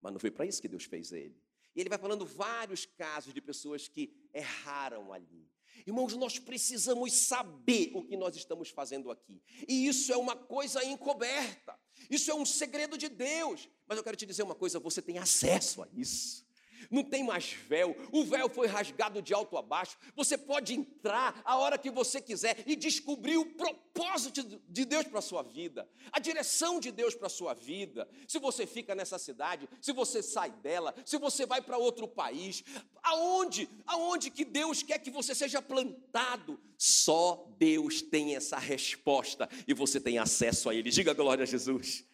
mas 0.00 0.12
não 0.12 0.20
foi 0.20 0.30
para 0.30 0.46
isso 0.46 0.62
que 0.62 0.68
Deus 0.68 0.84
fez 0.84 1.12
ele. 1.12 1.36
E 1.74 1.80
ele 1.80 1.88
vai 1.88 1.98
falando 1.98 2.26
vários 2.26 2.86
casos 2.86 3.34
de 3.34 3.40
pessoas 3.40 3.88
que 3.88 4.14
erraram 4.32 5.12
ali. 5.12 5.50
Irmãos, 5.86 6.16
nós 6.16 6.38
precisamos 6.38 7.12
saber 7.12 7.92
o 7.94 8.02
que 8.02 8.16
nós 8.16 8.36
estamos 8.36 8.70
fazendo 8.70 9.10
aqui. 9.10 9.42
E 9.68 9.86
isso 9.86 10.12
é 10.12 10.16
uma 10.16 10.34
coisa 10.34 10.84
encoberta. 10.84 11.78
Isso 12.10 12.30
é 12.30 12.34
um 12.34 12.44
segredo 12.44 12.98
de 12.98 13.08
Deus. 13.08 13.68
Mas 13.86 13.96
eu 13.96 14.02
quero 14.02 14.16
te 14.16 14.26
dizer 14.26 14.42
uma 14.42 14.56
coisa: 14.56 14.80
você 14.80 15.00
tem 15.00 15.18
acesso 15.18 15.82
a 15.82 15.88
isso 15.92 16.47
não 16.90 17.04
tem 17.04 17.22
mais 17.22 17.52
véu, 17.52 17.96
o 18.12 18.24
véu 18.24 18.48
foi 18.48 18.66
rasgado 18.66 19.20
de 19.20 19.34
alto 19.34 19.56
a 19.56 19.62
baixo. 19.62 19.96
Você 20.16 20.38
pode 20.38 20.74
entrar 20.74 21.40
a 21.44 21.56
hora 21.56 21.78
que 21.78 21.90
você 21.90 22.20
quiser 22.20 22.62
e 22.66 22.74
descobrir 22.74 23.36
o 23.36 23.44
propósito 23.44 24.42
de 24.68 24.84
Deus 24.84 25.06
para 25.06 25.18
a 25.18 25.22
sua 25.22 25.42
vida, 25.42 25.88
a 26.12 26.18
direção 26.18 26.80
de 26.80 26.90
Deus 26.90 27.14
para 27.14 27.26
a 27.26 27.30
sua 27.30 27.54
vida. 27.54 28.08
Se 28.26 28.38
você 28.38 28.66
fica 28.66 28.94
nessa 28.94 29.18
cidade, 29.18 29.68
se 29.80 29.92
você 29.92 30.22
sai 30.22 30.50
dela, 30.50 30.94
se 31.04 31.18
você 31.18 31.44
vai 31.44 31.60
para 31.60 31.76
outro 31.76 32.08
país, 32.08 32.64
aonde, 33.02 33.68
aonde 33.86 34.30
que 34.30 34.44
Deus 34.44 34.82
quer 34.82 34.98
que 34.98 35.10
você 35.10 35.34
seja 35.34 35.60
plantado, 35.60 36.58
só 36.76 37.46
Deus 37.58 38.00
tem 38.00 38.36
essa 38.36 38.58
resposta 38.58 39.48
e 39.66 39.74
você 39.74 40.00
tem 40.00 40.18
acesso 40.18 40.70
a 40.70 40.74
Ele. 40.74 40.90
Diga 40.90 41.12
glória 41.12 41.42
a 41.42 41.46
Jesus. 41.46 42.04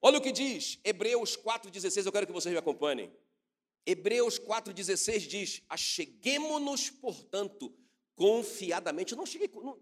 Olha 0.00 0.18
o 0.18 0.20
que 0.20 0.32
diz 0.32 0.78
Hebreus 0.84 1.36
4,16, 1.36 2.06
eu 2.06 2.12
quero 2.12 2.26
que 2.26 2.32
vocês 2.32 2.52
me 2.52 2.58
acompanhem. 2.58 3.10
Hebreus 3.86 4.38
4,16 4.38 5.18
diz: 5.26 5.62
Acheguemo-nos, 5.68 6.90
portanto, 6.90 7.74
confiadamente. 8.14 9.14
Não 9.14 9.26
cheguei. 9.26 9.50
Não, 9.54 9.78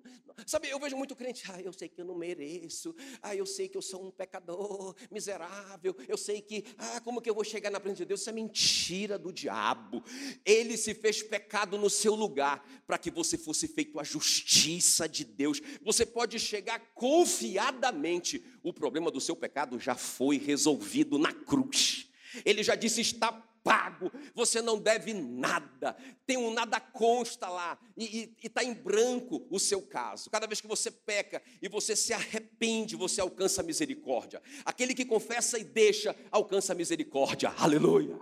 sabe, 0.46 0.68
eu 0.68 0.78
vejo 0.78 0.96
muito 0.96 1.14
crente, 1.14 1.44
ah, 1.50 1.60
eu 1.60 1.72
sei 1.72 1.88
que 1.88 2.00
eu 2.00 2.04
não 2.04 2.16
mereço, 2.16 2.94
ah, 3.20 3.36
eu 3.36 3.44
sei 3.44 3.68
que 3.68 3.76
eu 3.76 3.82
sou 3.82 4.06
um 4.06 4.10
pecador 4.10 4.94
miserável, 5.10 5.94
eu 6.08 6.16
sei 6.16 6.40
que, 6.40 6.64
ah, 6.78 7.00
como 7.00 7.20
que 7.20 7.28
eu 7.28 7.34
vou 7.34 7.44
chegar 7.44 7.70
na 7.70 7.78
presença 7.78 8.04
de 8.04 8.06
Deus? 8.06 8.20
Isso 8.20 8.30
é 8.30 8.32
mentira 8.32 9.18
do 9.18 9.32
diabo. 9.32 10.02
Ele 10.44 10.76
se 10.76 10.94
fez 10.94 11.22
pecado 11.22 11.76
no 11.78 11.90
seu 11.90 12.14
lugar, 12.14 12.64
para 12.86 12.98
que 12.98 13.10
você 13.10 13.36
fosse 13.36 13.68
feito 13.68 14.00
a 14.00 14.04
justiça 14.04 15.08
de 15.08 15.24
Deus. 15.24 15.60
Você 15.82 16.06
pode 16.06 16.38
chegar 16.38 16.80
confiadamente. 16.94 18.42
O 18.62 18.72
problema 18.72 19.10
do 19.10 19.20
seu 19.20 19.36
pecado 19.36 19.78
já 19.78 19.94
foi 19.94 20.38
resolvido 20.38 21.18
na 21.18 21.32
cruz. 21.32 22.08
Ele 22.44 22.62
já 22.62 22.74
disse: 22.74 23.00
está 23.00 23.32
pago, 23.62 24.10
você 24.34 24.60
não 24.60 24.78
deve 24.78 25.14
nada, 25.14 25.96
tem 26.26 26.36
um 26.36 26.52
nada 26.52 26.80
consta 26.80 27.48
lá, 27.48 27.78
e 27.96 28.34
está 28.42 28.62
em 28.62 28.74
branco 28.74 29.46
o 29.50 29.58
seu 29.58 29.82
caso. 29.82 30.30
Cada 30.30 30.46
vez 30.46 30.60
que 30.60 30.66
você 30.66 30.90
peca 30.90 31.42
e 31.60 31.68
você 31.68 31.94
se 31.94 32.12
arrepende, 32.12 32.96
você 32.96 33.20
alcança 33.20 33.60
a 33.60 33.64
misericórdia. 33.64 34.42
Aquele 34.64 34.94
que 34.94 35.04
confessa 35.04 35.58
e 35.58 35.64
deixa, 35.64 36.16
alcança 36.30 36.72
a 36.72 36.76
misericórdia. 36.76 37.50
Aleluia. 37.56 38.18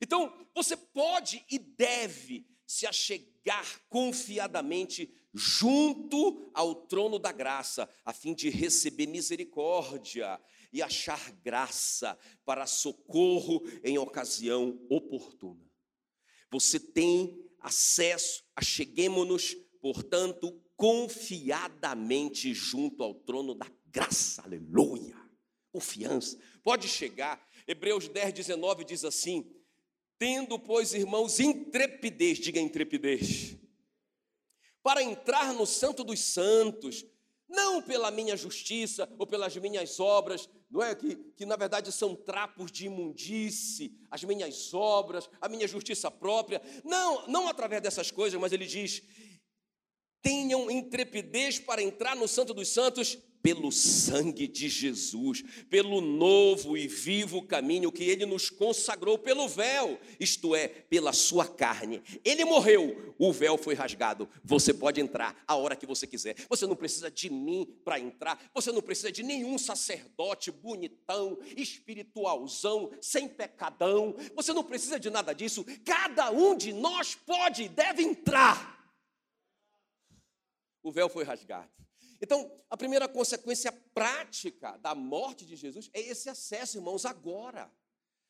Então, 0.00 0.32
você 0.54 0.76
pode 0.76 1.44
e 1.50 1.58
deve 1.58 2.46
se 2.66 2.86
achegar 2.86 3.80
confiadamente 3.88 5.12
junto 5.34 6.50
ao 6.52 6.74
trono 6.74 7.18
da 7.18 7.32
graça, 7.32 7.88
a 8.04 8.12
fim 8.12 8.34
de 8.34 8.50
receber 8.50 9.06
misericórdia 9.06 10.38
e 10.72 10.80
achar 10.80 11.30
graça 11.42 12.18
para 12.44 12.66
socorro 12.66 13.62
em 13.84 13.98
ocasião 13.98 14.80
oportuna. 14.88 15.70
Você 16.50 16.80
tem 16.80 17.38
acesso, 17.60 18.44
acheguemo-nos, 18.56 19.54
portanto, 19.80 20.60
confiadamente 20.76 22.52
junto 22.54 23.02
ao 23.02 23.14
trono 23.14 23.54
da 23.54 23.70
graça. 23.86 24.42
Aleluia. 24.42 25.16
Confiança. 25.70 26.38
Pode 26.62 26.88
chegar. 26.88 27.46
Hebreus 27.66 28.08
10, 28.08 28.32
19 28.32 28.84
diz 28.84 29.04
assim: 29.04 29.50
Tendo, 30.18 30.58
pois, 30.58 30.92
irmãos, 30.92 31.40
intrepidez, 31.40 32.38
diga 32.38 32.60
intrepidez, 32.60 33.56
para 34.82 35.02
entrar 35.02 35.52
no 35.54 35.66
Santo 35.66 36.02
dos 36.04 36.20
Santos, 36.20 37.04
não 37.52 37.82
pela 37.82 38.10
minha 38.10 38.36
justiça 38.36 39.08
ou 39.18 39.26
pelas 39.26 39.54
minhas 39.56 40.00
obras, 40.00 40.48
não 40.70 40.82
é? 40.82 40.94
Que, 40.94 41.14
que 41.36 41.46
na 41.46 41.54
verdade 41.54 41.92
são 41.92 42.16
trapos 42.16 42.72
de 42.72 42.86
imundície, 42.86 43.94
as 44.10 44.24
minhas 44.24 44.72
obras, 44.72 45.28
a 45.40 45.48
minha 45.48 45.68
justiça 45.68 46.10
própria. 46.10 46.60
Não, 46.82 47.26
não 47.28 47.46
através 47.46 47.82
dessas 47.82 48.10
coisas, 48.10 48.40
mas 48.40 48.52
ele 48.52 48.66
diz: 48.66 49.02
tenham 50.22 50.70
intrepidez 50.70 51.58
para 51.58 51.82
entrar 51.82 52.16
no 52.16 52.26
Santo 52.26 52.54
dos 52.54 52.68
Santos 52.68 53.18
pelo 53.42 53.72
sangue 53.72 54.46
de 54.46 54.68
Jesus, 54.68 55.42
pelo 55.68 56.00
novo 56.00 56.76
e 56.76 56.86
vivo 56.86 57.42
caminho 57.42 57.90
que 57.90 58.04
ele 58.04 58.24
nos 58.24 58.48
consagrou 58.48 59.18
pelo 59.18 59.48
véu, 59.48 59.98
isto 60.20 60.54
é, 60.54 60.68
pela 60.68 61.12
sua 61.12 61.46
carne. 61.46 62.02
Ele 62.24 62.44
morreu, 62.44 63.14
o 63.18 63.32
véu 63.32 63.58
foi 63.58 63.74
rasgado. 63.74 64.28
Você 64.44 64.72
pode 64.72 65.00
entrar 65.00 65.42
a 65.46 65.56
hora 65.56 65.74
que 65.74 65.86
você 65.86 66.06
quiser. 66.06 66.36
Você 66.48 66.66
não 66.66 66.76
precisa 66.76 67.10
de 67.10 67.28
mim 67.28 67.66
para 67.84 67.98
entrar, 67.98 68.50
você 68.54 68.70
não 68.70 68.80
precisa 68.80 69.10
de 69.10 69.22
nenhum 69.22 69.58
sacerdote 69.58 70.50
bonitão, 70.50 71.38
espiritualzão, 71.56 72.92
sem 73.00 73.28
pecadão. 73.28 74.14
Você 74.34 74.52
não 74.52 74.62
precisa 74.62 75.00
de 75.00 75.10
nada 75.10 75.32
disso. 75.32 75.64
Cada 75.84 76.30
um 76.30 76.56
de 76.56 76.72
nós 76.72 77.14
pode 77.14 77.64
e 77.64 77.68
deve 77.68 78.02
entrar. 78.02 78.80
O 80.82 80.90
véu 80.90 81.08
foi 81.08 81.24
rasgado. 81.24 81.70
Então, 82.22 82.48
a 82.70 82.76
primeira 82.76 83.08
consequência 83.08 83.72
prática 83.92 84.76
da 84.76 84.94
morte 84.94 85.44
de 85.44 85.56
Jesus 85.56 85.90
é 85.92 86.00
esse 86.00 86.30
acesso, 86.30 86.78
irmãos, 86.78 87.04
agora. 87.04 87.68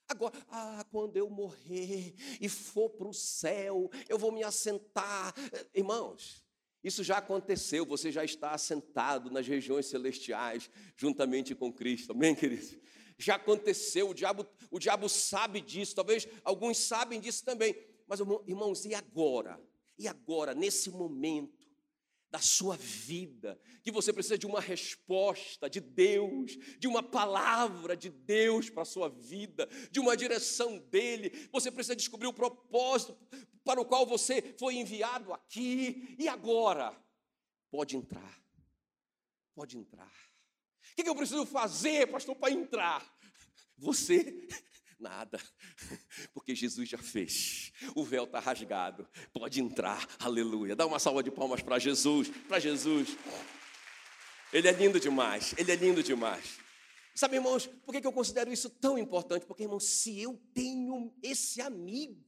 Agora, 0.08 0.34
ah, 0.48 0.84
quando 0.90 1.18
eu 1.18 1.28
morrer 1.28 2.14
e 2.40 2.48
for 2.48 2.88
para 2.88 3.06
o 3.06 3.12
céu, 3.12 3.90
eu 4.08 4.18
vou 4.18 4.32
me 4.32 4.42
assentar. 4.42 5.34
Irmãos, 5.74 6.42
isso 6.82 7.04
já 7.04 7.18
aconteceu, 7.18 7.84
você 7.84 8.10
já 8.10 8.24
está 8.24 8.52
assentado 8.52 9.30
nas 9.30 9.46
regiões 9.46 9.86
celestiais, 9.86 10.70
juntamente 10.96 11.54
com 11.54 11.70
Cristo, 11.70 12.12
amém, 12.12 12.34
queridos? 12.34 12.74
Já 13.18 13.34
aconteceu, 13.34 14.08
o 14.08 14.14
diabo, 14.14 14.46
o 14.70 14.78
diabo 14.78 15.06
sabe 15.06 15.60
disso, 15.60 15.94
talvez 15.94 16.26
alguns 16.42 16.78
sabem 16.78 17.20
disso 17.20 17.44
também. 17.44 17.76
Mas, 18.06 18.20
irmãos, 18.20 18.86
e 18.86 18.94
agora? 18.94 19.60
E 19.98 20.08
agora, 20.08 20.54
nesse 20.54 20.90
momento? 20.90 21.61
Da 22.32 22.38
sua 22.38 22.78
vida, 22.78 23.60
que 23.82 23.92
você 23.92 24.10
precisa 24.10 24.38
de 24.38 24.46
uma 24.46 24.58
resposta 24.58 25.68
de 25.68 25.80
Deus, 25.80 26.56
de 26.78 26.88
uma 26.88 27.02
palavra 27.02 27.94
de 27.94 28.08
Deus 28.08 28.70
para 28.70 28.84
a 28.84 28.86
sua 28.86 29.10
vida, 29.10 29.68
de 29.90 30.00
uma 30.00 30.16
direção 30.16 30.78
dele. 30.78 31.30
Você 31.52 31.70
precisa 31.70 31.94
descobrir 31.94 32.26
o 32.26 32.32
propósito 32.32 33.14
para 33.62 33.82
o 33.82 33.84
qual 33.84 34.06
você 34.06 34.54
foi 34.58 34.76
enviado 34.76 35.30
aqui. 35.34 36.16
E 36.18 36.26
agora? 36.26 36.98
Pode 37.70 37.98
entrar. 37.98 38.42
Pode 39.54 39.76
entrar. 39.76 40.10
O 40.98 41.02
que 41.02 41.08
eu 41.08 41.14
preciso 41.14 41.44
fazer, 41.44 42.10
pastor, 42.10 42.34
para 42.34 42.50
entrar? 42.50 43.14
Você 43.76 44.48
Nada, 45.02 45.40
porque 46.32 46.54
Jesus 46.54 46.88
já 46.88 46.96
fez. 46.96 47.72
O 47.96 48.04
véu 48.04 48.22
está 48.22 48.38
rasgado. 48.38 49.08
Pode 49.32 49.60
entrar, 49.60 50.06
aleluia. 50.20 50.76
Dá 50.76 50.86
uma 50.86 51.00
salva 51.00 51.24
de 51.24 51.30
palmas 51.30 51.60
para 51.60 51.76
Jesus, 51.80 52.28
para 52.46 52.60
Jesus. 52.60 53.16
Ele 54.52 54.68
é 54.68 54.72
lindo 54.72 55.00
demais, 55.00 55.54
ele 55.58 55.72
é 55.72 55.74
lindo 55.74 56.04
demais. 56.04 56.56
Sabe, 57.16 57.34
irmãos, 57.34 57.66
por 57.66 57.92
que 57.92 58.06
eu 58.06 58.12
considero 58.12 58.52
isso 58.52 58.70
tão 58.70 58.96
importante? 58.96 59.44
Porque, 59.44 59.64
irmãos, 59.64 59.84
se 59.84 60.20
eu 60.20 60.40
tenho 60.54 61.12
esse 61.20 61.60
amigo 61.60 62.24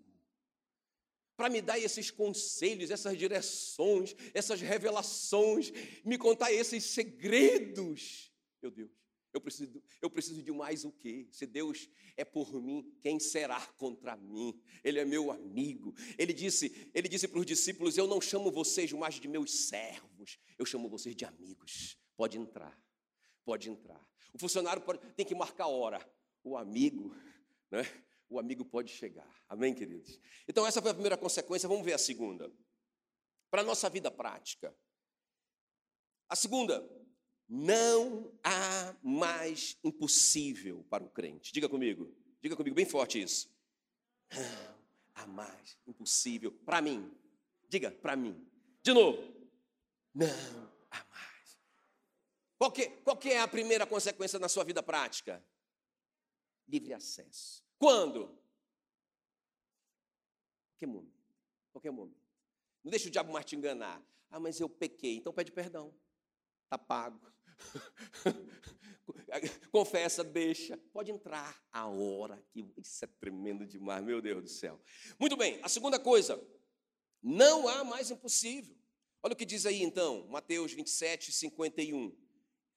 para 1.36 1.48
me 1.48 1.62
dar 1.62 1.78
esses 1.78 2.10
conselhos, 2.10 2.90
essas 2.90 3.16
direções, 3.16 4.16
essas 4.34 4.60
revelações, 4.60 5.70
me 6.04 6.18
contar 6.18 6.52
esses 6.52 6.82
segredos, 6.84 8.32
meu 8.60 8.72
Deus, 8.72 8.90
eu 9.34 9.40
preciso, 9.40 9.82
eu 10.00 10.08
preciso 10.08 10.42
de 10.42 10.52
mais 10.52 10.84
o 10.84 10.92
quê? 10.92 11.26
Se 11.32 11.44
Deus 11.44 11.90
é 12.16 12.24
por 12.24 12.54
mim, 12.62 12.96
quem 13.00 13.18
será 13.18 13.60
contra 13.76 14.16
mim? 14.16 14.62
Ele 14.84 15.00
é 15.00 15.04
meu 15.04 15.32
amigo. 15.32 15.92
Ele 16.16 16.32
disse, 16.32 16.88
ele 16.94 17.08
disse 17.08 17.26
para 17.26 17.40
os 17.40 17.44
discípulos: 17.44 17.98
Eu 17.98 18.06
não 18.06 18.20
chamo 18.20 18.52
vocês 18.52 18.92
mais 18.92 19.16
de 19.16 19.26
meus 19.26 19.66
servos, 19.66 20.38
eu 20.56 20.64
chamo 20.64 20.88
vocês 20.88 21.16
de 21.16 21.24
amigos. 21.24 21.98
Pode 22.16 22.38
entrar, 22.38 22.80
pode 23.44 23.68
entrar. 23.68 24.08
O 24.32 24.38
funcionário 24.38 24.80
pode, 24.80 25.00
tem 25.14 25.26
que 25.26 25.34
marcar 25.34 25.66
hora. 25.66 26.00
O 26.44 26.56
amigo, 26.56 27.14
né? 27.70 27.82
O 28.28 28.38
amigo 28.38 28.64
pode 28.64 28.90
chegar. 28.90 29.28
Amém, 29.48 29.74
queridos? 29.74 30.20
Então, 30.46 30.66
essa 30.66 30.80
foi 30.80 30.90
a 30.90 30.94
primeira 30.94 31.16
consequência. 31.16 31.68
Vamos 31.68 31.84
ver 31.84 31.94
a 31.94 31.98
segunda. 31.98 32.52
Para 33.50 33.62
a 33.62 33.64
nossa 33.64 33.90
vida 33.90 34.10
prática. 34.10 34.74
A 36.28 36.36
segunda, 36.36 36.88
não 37.54 38.32
há 38.42 38.96
mais 39.00 39.78
impossível 39.84 40.84
para 40.90 41.04
o 41.04 41.08
crente. 41.08 41.52
Diga 41.52 41.68
comigo, 41.68 42.12
diga 42.42 42.56
comigo 42.56 42.74
bem 42.74 42.84
forte 42.84 43.22
isso. 43.22 43.48
Não 44.34 44.74
há 45.14 45.26
mais 45.26 45.78
impossível 45.86 46.50
para 46.50 46.82
mim. 46.82 47.16
Diga, 47.68 47.92
para 47.92 48.16
mim. 48.16 48.44
De 48.82 48.92
novo. 48.92 49.22
Não 50.12 50.26
há 50.90 51.04
mais. 51.04 51.58
Qual 52.58 52.72
que, 52.72 52.88
qual 52.88 53.16
que 53.16 53.30
é 53.30 53.40
a 53.40 53.46
primeira 53.46 53.86
consequência 53.86 54.38
na 54.40 54.48
sua 54.48 54.64
vida 54.64 54.82
prática? 54.82 55.42
Livre 56.66 56.92
acesso. 56.92 57.64
Quando? 57.78 58.36
Qualquer 60.72 60.86
momento. 60.86 61.24
Qualquer 61.72 61.90
momento. 61.92 62.24
Não 62.82 62.90
deixa 62.90 63.06
o 63.06 63.12
diabo 63.12 63.32
mais 63.32 63.44
te 63.44 63.54
enganar. 63.54 64.02
Ah, 64.28 64.40
mas 64.40 64.58
eu 64.58 64.68
pequei, 64.68 65.16
então 65.16 65.32
pede 65.32 65.52
perdão. 65.52 65.94
Está 66.64 66.76
pago. 66.76 67.32
Confessa, 69.70 70.22
deixa, 70.22 70.76
pode 70.92 71.10
entrar 71.10 71.60
a 71.72 71.88
hora 71.88 72.42
que 72.52 72.64
isso 72.78 73.04
é 73.04 73.08
tremendo 73.18 73.66
demais, 73.66 74.04
meu 74.04 74.22
Deus 74.22 74.42
do 74.42 74.48
céu. 74.48 74.80
Muito 75.18 75.36
bem, 75.36 75.58
a 75.62 75.68
segunda 75.68 75.98
coisa, 75.98 76.40
não 77.22 77.66
há 77.66 77.82
mais 77.84 78.10
impossível. 78.10 78.76
Olha 79.22 79.32
o 79.32 79.36
que 79.36 79.46
diz 79.46 79.64
aí 79.64 79.82
então, 79.82 80.26
Mateus 80.28 80.72
27, 80.72 81.32
51. 81.32 82.14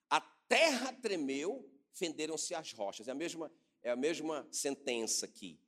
A 0.09 0.21
terra 0.21 0.93
tremeu, 0.93 1.69
fenderam-se 1.91 2.55
as 2.55 2.71
rochas. 2.71 3.07
É 3.07 3.11
a 3.11 3.15
mesma, 3.15 3.51
é 3.83 3.91
a 3.91 3.95
mesma 3.95 4.47
sentença 4.51 5.25
aqui. 5.25 5.59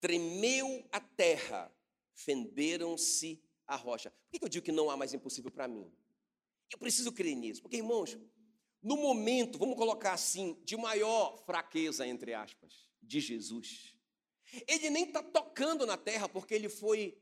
Tremeu 0.00 0.86
a 0.90 1.00
terra, 1.00 1.72
fenderam-se 2.12 3.40
a 3.66 3.76
rocha. 3.76 4.10
Por 4.10 4.38
que 4.38 4.44
eu 4.44 4.48
digo 4.48 4.64
que 4.64 4.72
não 4.72 4.90
há 4.90 4.96
mais 4.96 5.14
impossível 5.14 5.50
para 5.50 5.68
mim? 5.68 5.92
Eu 6.70 6.78
preciso 6.78 7.12
crer 7.12 7.34
nisso, 7.34 7.62
porque, 7.62 7.76
irmãos, 7.76 8.18
no 8.82 8.96
momento, 8.96 9.58
vamos 9.58 9.76
colocar 9.76 10.12
assim, 10.12 10.60
de 10.64 10.76
maior 10.76 11.36
fraqueza, 11.44 12.06
entre 12.06 12.34
aspas, 12.34 12.88
de 13.02 13.20
Jesus, 13.20 13.94
ele 14.66 14.90
nem 14.90 15.04
está 15.04 15.22
tocando 15.22 15.84
na 15.86 15.96
terra 15.96 16.28
porque 16.28 16.54
ele 16.54 16.68
foi, 16.68 17.20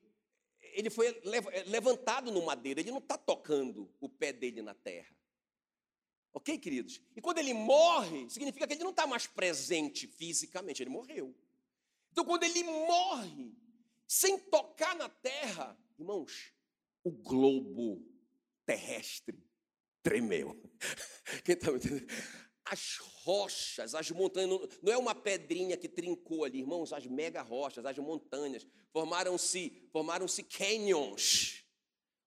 ele 0.61 0.91
foi 0.91 1.21
levantado 1.67 2.31
no 2.31 2.45
madeiro, 2.45 2.81
ele 2.81 2.91
não 2.91 2.99
está 2.99 3.17
tocando 3.17 3.93
o 4.01 4.09
pé 4.09 4.33
dele 4.33 4.63
na 4.63 4.75
terra. 4.75 5.15
Ok, 6.33 6.59
queridos? 6.59 7.01
E 7.17 7.21
quando 7.21 7.39
ele 7.39 7.55
morre, 7.55 8.29
significa 8.29 8.67
que 8.67 8.75
ele 8.75 8.85
não 8.85 8.91
está 8.91 9.07
mais 9.07 9.27
presente 9.27 10.07
fisicamente, 10.07 10.83
ele 10.83 10.91
morreu. 10.91 11.35
Então, 12.13 12.25
quando 12.25 12.45
ele 12.45 12.63
morre, 12.63 13.55
sem 14.07 14.39
tocar 14.39 14.95
na 14.97 15.09
terra, 15.09 15.79
irmãos, 15.99 16.53
o 17.03 17.11
globo 17.11 18.07
terrestre 18.67 19.39
tremeu. 20.03 20.55
Quem 21.45 21.55
está 21.55 21.71
me 21.71 21.79
entendendo? 21.79 22.07
As 22.65 22.97
rochas, 23.23 23.95
as 23.95 24.11
montanhas, 24.11 24.69
não 24.83 24.93
é 24.93 24.97
uma 24.97 25.15
pedrinha 25.15 25.77
que 25.77 25.89
trincou 25.89 26.45
ali, 26.45 26.59
irmãos, 26.59 26.93
as 26.93 27.07
mega 27.07 27.41
rochas, 27.41 27.87
as 27.87 27.97
montanhas, 27.99 28.67
formaram-se 28.93 29.89
formaram-se 29.93 30.43
canyons. 30.43 31.65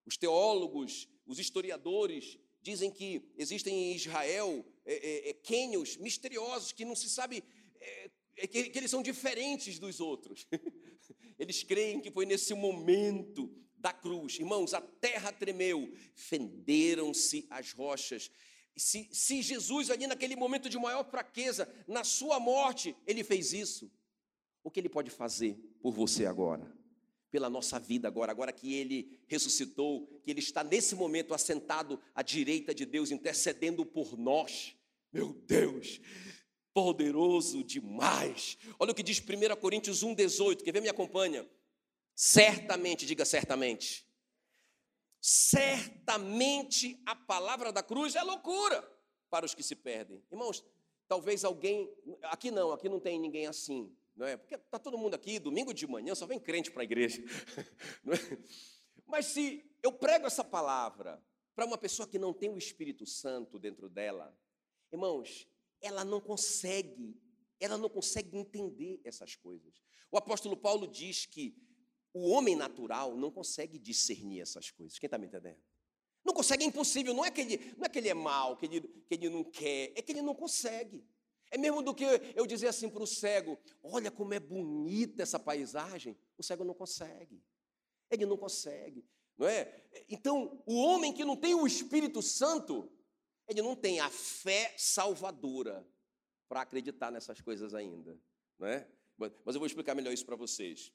Os 0.05 0.17
teólogos, 0.17 1.09
os 1.25 1.39
historiadores 1.39 2.39
dizem 2.61 2.89
que 2.89 3.31
existem 3.37 3.91
em 3.91 3.95
Israel 3.95 4.65
é, 4.85 4.93
é, 4.93 5.29
é, 5.29 5.33
canyons 5.33 5.97
misteriosos 5.97 6.71
que 6.71 6.85
não 6.85 6.95
se 6.95 7.09
sabe 7.09 7.43
é, 7.79 8.11
é, 8.37 8.47
que, 8.47 8.69
que 8.69 8.77
eles 8.77 8.91
são 8.91 9.01
diferentes 9.01 9.77
dos 9.79 9.99
outros. 9.99 10.47
Eles 11.37 11.63
creem 11.63 12.01
que 12.01 12.11
foi 12.11 12.25
nesse 12.25 12.53
momento 12.53 13.49
da 13.79 13.93
cruz. 13.93 14.39
Irmãos, 14.39 14.73
a 14.73 14.81
terra 14.81 15.31
tremeu, 15.31 15.91
fenderam-se 16.13 17.47
as 17.49 17.71
rochas. 17.73 18.31
Se, 18.75 19.09
se, 19.11 19.41
Jesus, 19.41 19.89
ali 19.89 20.07
naquele 20.07 20.35
momento 20.35 20.69
de 20.69 20.77
maior 20.77 21.03
fraqueza, 21.09 21.67
na 21.87 22.03
sua 22.03 22.39
morte, 22.39 22.95
ele 23.05 23.23
fez 23.23 23.53
isso, 23.53 23.91
o 24.63 24.71
que 24.71 24.79
ele 24.79 24.89
pode 24.89 25.09
fazer 25.09 25.55
por 25.81 25.91
você 25.91 26.25
agora? 26.25 26.79
pela 27.31 27.49
nossa 27.49 27.79
vida 27.79 28.07
agora, 28.07 28.31
agora 28.31 28.51
que 28.51 28.73
ele 28.73 29.19
ressuscitou, 29.27 30.07
que 30.23 30.31
ele 30.31 30.39
está 30.39 30.63
nesse 30.63 30.95
momento 30.95 31.33
assentado 31.33 31.99
à 32.15 32.21
direita 32.21 32.73
de 32.73 32.85
Deus, 32.85 33.11
intercedendo 33.11 33.85
por 33.85 34.17
nós. 34.17 34.75
Meu 35.11 35.33
Deus, 35.33 36.01
poderoso 36.73 37.63
demais. 37.63 38.57
Olha 38.79 38.91
o 38.91 38.95
que 38.95 39.03
diz 39.03 39.19
1 39.19 39.55
Coríntios 39.59 40.03
1,18. 40.03 40.63
Quer 40.63 40.71
ver? 40.71 40.81
Me 40.81 40.89
acompanha. 40.89 41.47
Certamente, 42.21 43.05
diga 43.05 43.23
certamente. 43.23 44.05
Certamente 45.21 47.01
a 47.05 47.15
palavra 47.15 47.71
da 47.71 47.81
cruz 47.81 48.13
é 48.13 48.21
loucura 48.21 48.81
para 49.29 49.45
os 49.45 49.55
que 49.55 49.63
se 49.63 49.73
perdem. 49.73 50.21
Irmãos, 50.29 50.61
talvez 51.07 51.45
alguém. 51.45 51.89
Aqui 52.23 52.51
não, 52.51 52.73
aqui 52.73 52.89
não 52.89 52.99
tem 52.99 53.17
ninguém 53.17 53.47
assim. 53.47 53.95
Não 54.17 54.27
é? 54.27 54.35
Porque 54.35 54.55
está 54.55 54.77
todo 54.77 54.97
mundo 54.97 55.13
aqui, 55.13 55.39
domingo 55.39 55.73
de 55.73 55.87
manhã, 55.87 56.13
só 56.13 56.25
vem 56.25 56.37
crente 56.37 56.69
para 56.69 56.81
a 56.81 56.83
igreja. 56.83 57.23
É? 58.05 58.37
Mas 59.07 59.27
se 59.27 59.65
eu 59.81 59.93
prego 59.93 60.27
essa 60.27 60.43
palavra 60.43 61.23
para 61.55 61.65
uma 61.65 61.77
pessoa 61.77 62.05
que 62.05 62.19
não 62.19 62.33
tem 62.33 62.49
o 62.49 62.57
Espírito 62.57 63.05
Santo 63.05 63.57
dentro 63.57 63.87
dela, 63.87 64.37
irmãos, 64.91 65.47
ela 65.79 66.03
não 66.03 66.19
consegue, 66.19 67.17
ela 67.61 67.77
não 67.77 67.87
consegue 67.87 68.37
entender 68.37 68.99
essas 69.05 69.37
coisas. 69.37 69.81
O 70.11 70.17
apóstolo 70.17 70.57
Paulo 70.57 70.85
diz 70.85 71.25
que 71.25 71.68
o 72.13 72.29
homem 72.29 72.55
natural 72.55 73.15
não 73.15 73.31
consegue 73.31 73.77
discernir 73.77 74.41
essas 74.41 74.71
coisas. 74.71 74.97
Quem 74.97 75.07
está 75.07 75.17
me 75.17 75.27
entendendo? 75.27 75.59
Não 76.23 76.33
consegue, 76.33 76.63
é 76.63 76.67
impossível. 76.67 77.13
Não 77.13 77.23
é 77.23 77.31
que 77.31 77.41
ele, 77.41 77.73
não 77.77 77.85
é, 77.85 77.89
que 77.89 77.99
ele 77.99 78.09
é 78.09 78.13
mal, 78.13 78.57
que 78.57 78.65
ele, 78.65 78.81
que 78.81 79.13
ele 79.13 79.29
não 79.29 79.43
quer, 79.43 79.93
é 79.95 80.01
que 80.01 80.11
ele 80.11 80.21
não 80.21 80.35
consegue. 80.35 81.03
É 81.51 81.57
mesmo 81.57 81.81
do 81.81 81.95
que 81.95 82.03
eu 82.35 82.45
dizer 82.45 82.67
assim 82.67 82.89
para 82.89 83.01
o 83.01 83.07
cego: 83.07 83.57
olha 83.81 84.11
como 84.11 84.33
é 84.33 84.39
bonita 84.39 85.23
essa 85.23 85.39
paisagem. 85.39 86.17
O 86.37 86.43
cego 86.43 86.63
não 86.63 86.73
consegue. 86.73 87.41
Ele 88.11 88.25
não 88.25 88.37
consegue. 88.37 89.05
Não 89.37 89.47
é? 89.47 89.83
Então, 90.09 90.61
o 90.65 90.75
homem 90.75 91.13
que 91.13 91.23
não 91.23 91.35
tem 91.35 91.55
o 91.55 91.65
Espírito 91.65 92.21
Santo, 92.21 92.91
ele 93.47 93.61
não 93.61 93.75
tem 93.75 93.99
a 93.99 94.09
fé 94.09 94.73
salvadora 94.77 95.87
para 96.47 96.61
acreditar 96.61 97.11
nessas 97.11 97.39
coisas 97.39 97.73
ainda, 97.73 98.19
não 98.57 98.67
é? 98.67 98.87
Mas 99.17 99.55
eu 99.55 99.59
vou 99.59 99.67
explicar 99.67 99.95
melhor 99.95 100.13
isso 100.13 100.25
para 100.25 100.35
vocês. 100.35 100.93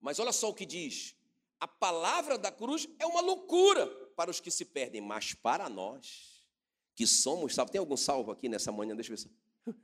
Mas 0.00 0.18
olha 0.18 0.32
só 0.32 0.48
o 0.48 0.54
que 0.54 0.66
diz: 0.66 1.14
a 1.60 1.66
palavra 1.66 2.38
da 2.38 2.50
cruz 2.50 2.88
é 2.98 3.06
uma 3.06 3.20
loucura 3.20 3.86
para 4.16 4.30
os 4.30 4.40
que 4.40 4.50
se 4.50 4.64
perdem, 4.64 5.00
mas 5.00 5.34
para 5.34 5.68
nós 5.68 6.44
que 6.94 7.06
somos 7.06 7.54
salvos. 7.54 7.72
Tem 7.72 7.78
algum 7.78 7.96
salvo 7.96 8.30
aqui 8.30 8.48
nessa 8.48 8.72
manhã? 8.72 8.94
Deixa 8.94 9.12
eu 9.12 9.16
ver. 9.16 9.76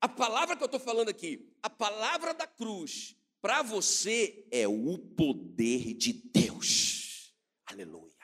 A 0.00 0.08
palavra 0.08 0.54
que 0.54 0.62
eu 0.62 0.66
estou 0.66 0.80
falando 0.80 1.08
aqui, 1.08 1.50
a 1.62 1.70
palavra 1.70 2.34
da 2.34 2.46
cruz, 2.46 3.16
para 3.40 3.62
você 3.62 4.46
é 4.50 4.68
o 4.68 4.98
poder 4.98 5.94
de 5.94 6.12
Deus. 6.12 7.34
Aleluia 7.64 8.14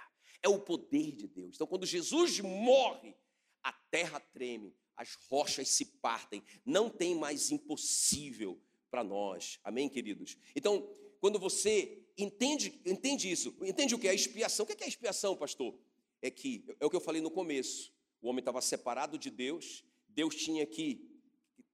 é 0.43 0.49
o 0.49 0.59
poder 0.59 1.13
de 1.13 1.27
Deus. 1.27 1.55
Então, 1.55 1.67
quando 1.67 1.87
Jesus 1.87 2.41
morre, 2.41 3.15
a 3.63 3.73
terra 3.73 4.21
treme, 4.21 4.75
as 4.97 5.15
rochas 5.29 5.69
se 5.69 5.85
partem, 5.85 6.43
não 6.65 6.89
tem 6.89 7.15
mais 7.15 7.51
impossível 7.51 8.61
para 8.91 9.05
nós. 9.05 9.59
Amém, 9.63 9.89
queridos? 9.89 10.37
Então, 10.55 10.91
quando 11.21 11.39
você 11.39 12.03
entende, 12.17 12.81
entende 12.85 13.31
isso, 13.31 13.55
entende 13.63 13.95
o 13.95 13.99
que 13.99 14.09
é 14.09 14.15
expiação? 14.15 14.65
O 14.65 14.67
que 14.67 14.83
é 14.83 14.87
a 14.87 14.89
expiação, 14.89 15.37
pastor? 15.37 15.79
É 16.21 16.31
que, 16.31 16.65
é 16.79 16.87
o 16.87 16.91
que 16.91 16.97
eu 16.97 17.01
falei 17.01 17.21
no 17.21 17.31
começo, 17.31 17.93
o 18.21 18.29
homem 18.29 18.41
estava 18.41 18.61
separado 18.61 19.19
de 19.19 19.31
Deus, 19.31 19.85
Deus 20.09 20.35
tinha 20.35 20.67
que 20.67 21.09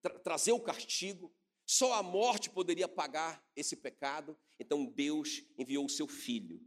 tra 0.03 0.19
trazer 0.19 0.53
o 0.53 0.61
castigo, 0.61 1.33
só 1.65 1.95
a 1.95 2.03
morte 2.03 2.51
poderia 2.51 2.87
pagar 2.87 3.45
esse 3.57 3.75
pecado, 3.75 4.37
então 4.59 4.85
Deus 4.85 5.43
enviou 5.59 5.87
o 5.87 5.91
seu 5.91 6.07
filho 6.07 6.61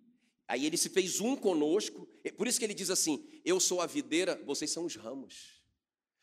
Aí 0.50 0.66
ele 0.66 0.78
se 0.78 0.90
fez 0.90 1.22
um 1.22 1.36
conosco, 1.36 2.10
por 2.36 2.48
isso 2.48 2.58
que 2.58 2.66
ele 2.66 2.74
diz 2.74 2.90
assim: 2.90 3.24
Eu 3.46 3.60
sou 3.60 3.82
a 3.82 3.86
videira, 3.86 4.42
vocês 4.48 4.72
são 4.72 4.84
os 4.84 4.96
ramos. 4.96 5.62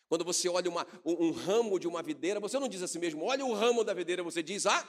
Quando 0.09 0.25
você 0.25 0.49
olha 0.49 0.69
uma, 0.69 0.85
um, 1.05 1.27
um, 1.27 1.31
ramo 1.31 1.79
de 1.79 1.87
uma 1.87 2.03
videira, 2.03 2.41
você 2.41 2.59
não 2.59 2.69
diz 2.69 2.83
assim 2.83 2.99
mesmo, 2.99 3.25
olha 3.25 3.47
o 3.47 3.55
ramo 3.55 3.85
da 3.85 3.95
videira, 3.95 4.25
você 4.25 4.43
diz 4.43 4.67
a 4.67 4.89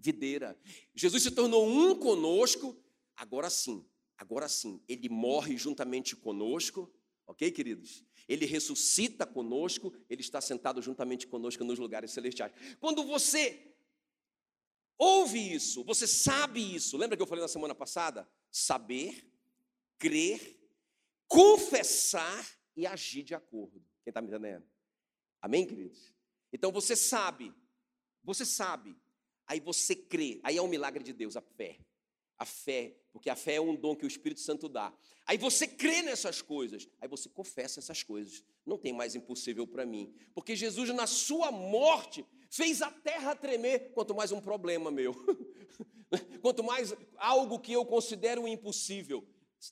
videira. 0.00 0.58
Jesus 0.94 1.22
se 1.22 1.30
tornou 1.30 1.68
um 1.68 1.94
conosco, 1.94 2.76
agora 3.16 3.50
sim, 3.50 3.84
agora 4.16 4.48
sim, 4.48 4.82
ele 4.88 5.08
morre 5.08 5.56
juntamente 5.56 6.16
conosco, 6.16 6.92
ok, 7.26 7.50
queridos? 7.50 8.04
Ele 8.28 8.46
ressuscita 8.46 9.26
conosco, 9.26 9.92
ele 10.08 10.20
está 10.20 10.40
sentado 10.40 10.80
juntamente 10.80 11.26
conosco 11.26 11.64
nos 11.64 11.78
lugares 11.78 12.10
celestiais. 12.12 12.52
Quando 12.78 13.04
você 13.04 13.74
ouve 14.98 15.38
isso, 15.54 15.84
você 15.84 16.06
sabe 16.06 16.74
isso, 16.74 16.96
lembra 16.96 17.16
que 17.16 17.22
eu 17.22 17.26
falei 17.26 17.42
na 17.42 17.48
semana 17.48 17.74
passada? 17.74 18.28
saber, 18.50 19.24
crer, 19.98 20.58
confessar 21.28 22.46
e 22.76 22.86
agir 22.86 23.22
de 23.22 23.34
acordo. 23.34 23.80
Quem 24.02 24.10
está 24.10 24.20
me 24.20 24.28
entendendo? 24.28 24.66
Amém, 25.40 25.66
queridos? 25.66 26.12
Então 26.52 26.72
você 26.72 26.96
sabe, 26.96 27.54
você 28.22 28.44
sabe, 28.44 28.96
aí 29.50 29.58
você 29.58 29.96
crê, 29.96 30.38
aí 30.44 30.56
é 30.56 30.62
um 30.62 30.68
milagre 30.68 31.02
de 31.02 31.12
Deus, 31.12 31.36
a 31.36 31.40
fé. 31.40 31.76
A 32.38 32.44
fé, 32.44 32.94
porque 33.12 33.28
a 33.28 33.34
fé 33.34 33.56
é 33.56 33.60
um 33.60 33.74
dom 33.74 33.96
que 33.96 34.04
o 34.04 34.08
Espírito 34.08 34.40
Santo 34.40 34.68
dá. 34.68 34.94
Aí 35.26 35.36
você 35.36 35.66
crê 35.66 36.02
nessas 36.02 36.40
coisas, 36.40 36.88
aí 37.00 37.08
você 37.08 37.28
confessa 37.28 37.80
essas 37.80 38.04
coisas. 38.04 38.44
Não 38.64 38.78
tem 38.78 38.92
mais 38.92 39.16
impossível 39.16 39.66
para 39.66 39.84
mim, 39.84 40.14
porque 40.32 40.54
Jesus, 40.54 40.90
na 40.90 41.06
sua 41.06 41.50
morte, 41.50 42.24
fez 42.48 42.80
a 42.80 42.92
terra 42.92 43.34
tremer, 43.34 43.92
quanto 43.92 44.14
mais 44.14 44.30
um 44.30 44.40
problema 44.40 44.88
meu. 44.90 45.14
Quanto 46.42 46.64
mais 46.64 46.92
algo 47.18 47.60
que 47.60 47.72
eu 47.72 47.86
considero 47.86 48.48
impossível. 48.48 49.24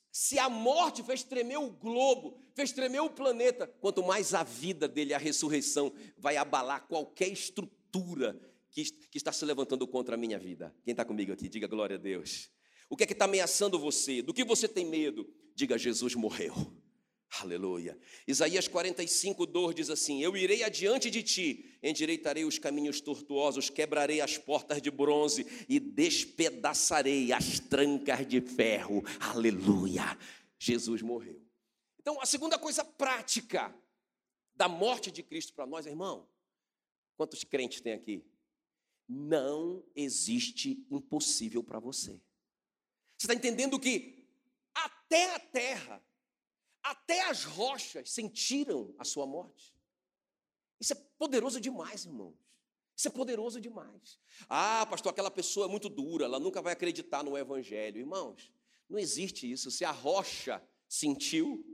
Se 0.09 0.39
a 0.39 0.47
morte 0.47 1.03
fez 1.03 1.21
tremer 1.21 1.57
o 1.57 1.69
globo, 1.69 2.39
fez 2.55 2.71
tremer 2.71 3.01
o 3.01 3.09
planeta, 3.09 3.67
quanto 3.81 4.01
mais 4.01 4.33
a 4.33 4.41
vida 4.41 4.87
dele, 4.87 5.13
a 5.13 5.17
ressurreição, 5.17 5.91
vai 6.17 6.37
abalar 6.37 6.87
qualquer 6.87 7.27
estrutura 7.27 8.39
que, 8.71 8.83
que 8.83 9.17
está 9.17 9.31
se 9.31 9.45
levantando 9.45 9.87
contra 9.87 10.15
a 10.15 10.17
minha 10.17 10.37
vida. 10.37 10.75
Quem 10.83 10.91
está 10.91 11.05
comigo 11.05 11.31
aqui, 11.31 11.49
diga 11.49 11.67
glória 11.67 11.95
a 11.95 11.99
Deus. 11.99 12.49
O 12.89 12.97
que 12.97 13.03
é 13.03 13.07
que 13.07 13.13
está 13.13 13.25
ameaçando 13.25 13.77
você? 13.77 14.21
Do 14.21 14.33
que 14.33 14.43
você 14.43 14.67
tem 14.67 14.85
medo? 14.85 15.31
Diga: 15.55 15.77
Jesus 15.77 16.15
morreu. 16.15 16.53
Aleluia. 17.41 17.97
Isaías 18.27 18.67
45, 18.67 19.45
2 19.45 19.75
diz 19.75 19.89
assim: 19.89 20.21
Eu 20.21 20.35
irei 20.35 20.63
adiante 20.63 21.11
de 21.11 21.21
ti, 21.21 21.77
endireitarei 21.81 22.43
os 22.43 22.57
caminhos 22.57 22.99
tortuosos, 22.99 23.69
quebrarei 23.69 24.19
as 24.19 24.37
portas 24.37 24.81
de 24.81 24.89
bronze 24.89 25.45
e 25.69 25.79
despedaçarei 25.79 27.31
as 27.31 27.59
trancas 27.59 28.27
de 28.27 28.41
ferro. 28.41 29.03
Aleluia. 29.19 30.17
Jesus 30.57 31.01
morreu. 31.01 31.39
Então, 31.99 32.19
a 32.19 32.25
segunda 32.25 32.57
coisa 32.57 32.83
prática 32.83 33.73
da 34.55 34.67
morte 34.67 35.11
de 35.11 35.21
Cristo 35.21 35.53
para 35.53 35.67
nós, 35.67 35.85
irmão, 35.85 36.27
quantos 37.15 37.43
crentes 37.43 37.79
tem 37.79 37.93
aqui? 37.93 38.25
Não 39.09 39.83
existe 39.95 40.85
impossível 40.91 41.63
para 41.63 41.79
você. 41.79 42.11
Você 43.17 43.25
está 43.25 43.33
entendendo 43.33 43.79
que 43.79 44.25
até 44.73 45.33
a 45.33 45.39
terra 45.39 46.03
até 46.81 47.21
as 47.29 47.43
rochas 47.43 48.09
sentiram 48.09 48.93
a 48.97 49.03
sua 49.03 49.25
morte. 49.25 49.75
Isso 50.79 50.93
é 50.93 50.95
poderoso 51.17 51.59
demais, 51.59 52.05
irmãos. 52.05 52.35
Isso 52.95 53.07
é 53.07 53.11
poderoso 53.11 53.61
demais. 53.61 54.19
Ah, 54.47 54.85
pastor, 54.89 55.11
aquela 55.11 55.31
pessoa 55.31 55.65
é 55.65 55.69
muito 55.69 55.87
dura, 55.87 56.25
ela 56.25 56.39
nunca 56.39 56.61
vai 56.61 56.73
acreditar 56.73 57.23
no 57.23 57.37
evangelho. 57.37 57.99
Irmãos, 57.99 58.51
não 58.89 58.97
existe 58.97 59.49
isso. 59.49 59.69
Se 59.69 59.85
a 59.85 59.91
rocha 59.91 60.61
sentiu, 60.87 61.65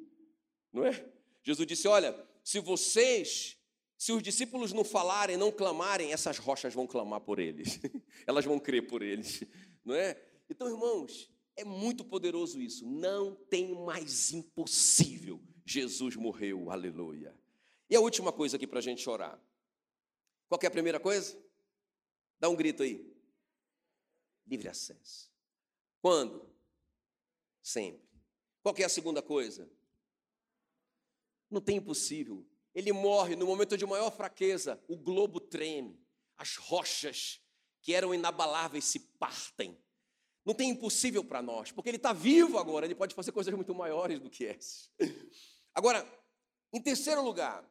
não 0.71 0.85
é? 0.85 1.07
Jesus 1.43 1.67
disse: 1.67 1.87
Olha, 1.87 2.15
se 2.43 2.59
vocês, 2.59 3.57
se 3.97 4.11
os 4.11 4.21
discípulos 4.21 4.73
não 4.73 4.83
falarem, 4.83 5.37
não 5.37 5.51
clamarem, 5.51 6.11
essas 6.11 6.37
rochas 6.37 6.73
vão 6.73 6.85
clamar 6.85 7.21
por 7.21 7.39
eles. 7.39 7.79
Elas 8.27 8.45
vão 8.45 8.59
crer 8.59 8.87
por 8.87 9.01
eles, 9.01 9.43
não 9.83 9.95
é? 9.95 10.21
Então, 10.49 10.67
irmãos, 10.67 11.31
é 11.55 11.63
muito 11.63 12.03
poderoso 12.03 12.61
isso. 12.61 12.85
Não 12.85 13.35
tem 13.35 13.73
mais 13.73 14.31
impossível. 14.33 15.41
Jesus 15.65 16.15
morreu, 16.15 16.69
aleluia. 16.69 17.33
E 17.89 17.95
a 17.95 17.99
última 17.99 18.31
coisa 18.31 18.57
aqui 18.57 18.67
para 18.67 18.79
a 18.79 18.81
gente 18.81 19.09
orar. 19.09 19.39
Qual 20.47 20.59
é 20.61 20.67
a 20.67 20.71
primeira 20.71 20.99
coisa? 20.99 21.37
Dá 22.39 22.49
um 22.49 22.55
grito 22.55 22.83
aí. 22.83 23.15
Livre 24.45 24.67
acesso. 24.67 25.31
Quando? 26.01 26.47
Sempre. 27.61 28.05
Qual 28.61 28.75
é 28.77 28.83
a 28.83 28.89
segunda 28.89 29.21
coisa? 29.21 29.69
Não 31.49 31.61
tem 31.61 31.77
impossível. 31.77 32.45
Ele 32.75 32.91
morre 32.91 33.37
no 33.37 33.47
momento 33.47 33.77
de 33.77 33.85
maior 33.85 34.11
fraqueza, 34.11 34.83
o 34.87 34.97
globo 34.97 35.39
treme, 35.39 35.97
as 36.37 36.57
rochas 36.57 37.41
que 37.81 37.93
eram 37.93 38.13
inabaláveis 38.13 38.83
se 38.83 38.99
partem. 38.99 39.77
Não 40.43 40.53
tem 40.53 40.69
impossível 40.69 41.23
para 41.23 41.41
nós, 41.41 41.71
porque 41.71 41.89
Ele 41.89 41.97
está 41.97 42.11
vivo 42.11 42.57
agora, 42.57 42.85
Ele 42.85 42.93
pode 42.93 43.15
fazer 43.15 43.31
coisas 43.31 43.53
muito 43.53 43.73
maiores 43.73 44.19
do 44.19 44.29
que 44.29 44.45
essas. 44.45 44.91
Agora, 45.73 46.05
em 46.73 46.81
terceiro 46.81 47.23
lugar, 47.23 47.65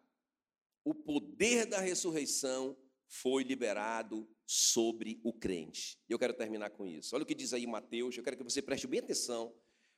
o 0.83 0.95
poder 0.95 1.67
da 1.67 1.79
ressurreição 1.79 2.77
foi 3.07 3.45
liberado 3.45 4.29
sobre 4.47 5.21
o 5.23 5.33
crente. 5.33 5.99
E 6.09 6.13
eu 6.13 6.19
quero 6.19 6.35
terminar 6.35 6.71
com 6.71 6.87
isso. 6.87 7.15
Olha 7.15 7.23
o 7.23 7.27
que 7.27 7.35
diz 7.35 7.53
aí 7.53 7.67
Mateus, 7.67 8.17
eu 8.17 8.25
quero 8.25 8.37
que 8.37 8.43
você 8.43 8.63
preste 8.63 8.87
bem 8.87 9.01
atenção. 9.01 9.55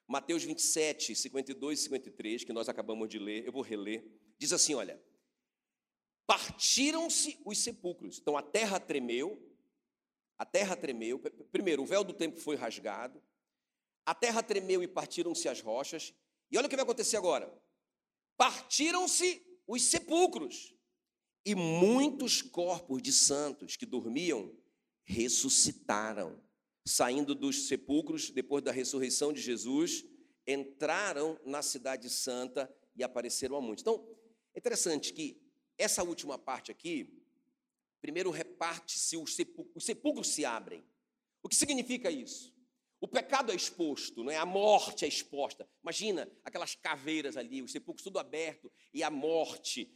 Mateus 0.07 0.45
27, 0.45 1.15
52 1.15 1.79
e 1.79 1.83
53, 1.85 2.45
que 2.45 2.53
nós 2.53 2.69
acabamos 2.69 3.09
de 3.09 3.19
ler, 3.19 3.45
eu 3.45 3.53
vou 3.53 3.63
reler. 3.63 4.05
Diz 4.39 4.53
assim: 4.53 4.75
olha, 4.75 5.03
partiram-se 6.27 7.41
os 7.45 7.59
sepulcros. 7.59 8.19
Então 8.19 8.37
a 8.37 8.43
terra 8.43 8.79
tremeu, 8.79 9.41
a 10.39 10.45
terra 10.45 10.77
tremeu. 10.77 11.19
Primeiro, 11.51 11.83
o 11.83 11.87
véu 11.87 12.05
do 12.05 12.13
tempo 12.13 12.39
foi 12.39 12.57
rasgado, 12.57 13.23
a 14.05 14.15
terra 14.15 14.43
tremeu 14.43 14.83
e 14.83 14.89
partiram-se 14.89 15.49
as 15.49 15.61
rochas. 15.61 16.15
E 16.51 16.57
olha 16.57 16.67
o 16.67 16.69
que 16.69 16.77
vai 16.77 16.85
acontecer 16.85 17.17
agora: 17.17 17.53
partiram-se 18.37 19.43
os 19.67 19.83
sepulcros, 19.83 20.75
e 21.45 21.55
muitos 21.55 22.43
corpos 22.43 23.01
de 23.01 23.13
santos 23.13 23.77
que 23.77 23.87
dormiam 23.87 24.53
ressuscitaram. 25.05 26.45
Saindo 26.89 27.35
dos 27.35 27.67
sepulcros, 27.67 28.31
depois 28.31 28.63
da 28.63 28.71
ressurreição 28.71 29.33
de 29.33 29.41
Jesus, 29.41 30.05
entraram 30.47 31.37
na 31.45 31.61
Cidade 31.61 32.09
Santa 32.09 32.73
e 32.95 33.03
apareceram 33.03 33.57
a 33.57 33.61
muitos. 33.61 33.83
Então, 33.83 34.07
é 34.57 34.59
interessante 34.59 35.13
que 35.13 35.39
essa 35.77 36.03
última 36.03 36.39
parte 36.39 36.71
aqui, 36.73 37.23
primeiro 38.01 38.31
reparte-se, 38.31 39.15
os 39.19 39.37
sepulcros, 39.37 39.77
os 39.77 39.85
sepulcros 39.85 40.29
se 40.29 40.47
abrem. 40.47 40.83
O 41.43 41.49
que 41.49 41.55
significa 41.55 42.11
isso? 42.11 42.57
O 42.99 43.07
pecado 43.07 43.53
é 43.53 43.55
exposto, 43.55 44.25
não 44.25 44.33
é? 44.33 44.37
A 44.37 44.47
morte 44.47 45.05
é 45.05 45.09
exposta. 45.09 45.69
Imagina 45.83 46.27
aquelas 46.43 46.75
caveiras 46.75 47.37
ali, 47.37 47.61
os 47.61 47.71
sepulcros 47.71 48.03
tudo 48.03 48.19
aberto 48.19 48.73
e 48.95 49.03
a 49.03 49.11
morte. 49.11 49.93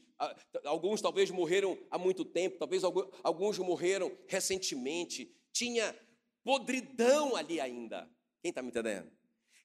Alguns 0.64 1.01
talvez 1.01 1.31
morreram 1.31 1.79
há 1.90 1.96
muito 1.96 2.23
tempo, 2.23 2.59
talvez 2.59 2.83
alguns 2.85 3.57
morreram 3.59 4.14
recentemente. 4.29 5.35
Tinha 5.51 5.99
podridão 6.44 7.35
ali 7.35 7.59
ainda. 7.59 8.11
Quem 8.42 8.51
está 8.51 8.61
me 8.61 8.68
entendendo? 8.68 9.11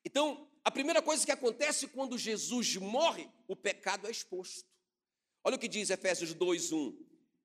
Então, 0.05 0.49
a 0.63 0.71
primeira 0.71 1.01
coisa 1.01 1.25
que 1.25 1.33
acontece 1.33 1.89
quando 1.89 2.17
Jesus 2.17 2.77
morre, 2.77 3.29
o 3.45 3.57
pecado 3.57 4.07
é 4.07 4.11
exposto. 4.11 4.73
Olha 5.45 5.57
o 5.57 5.59
que 5.59 5.67
diz 5.67 5.91
Efésios 5.91 6.33
2:1. 6.33 6.97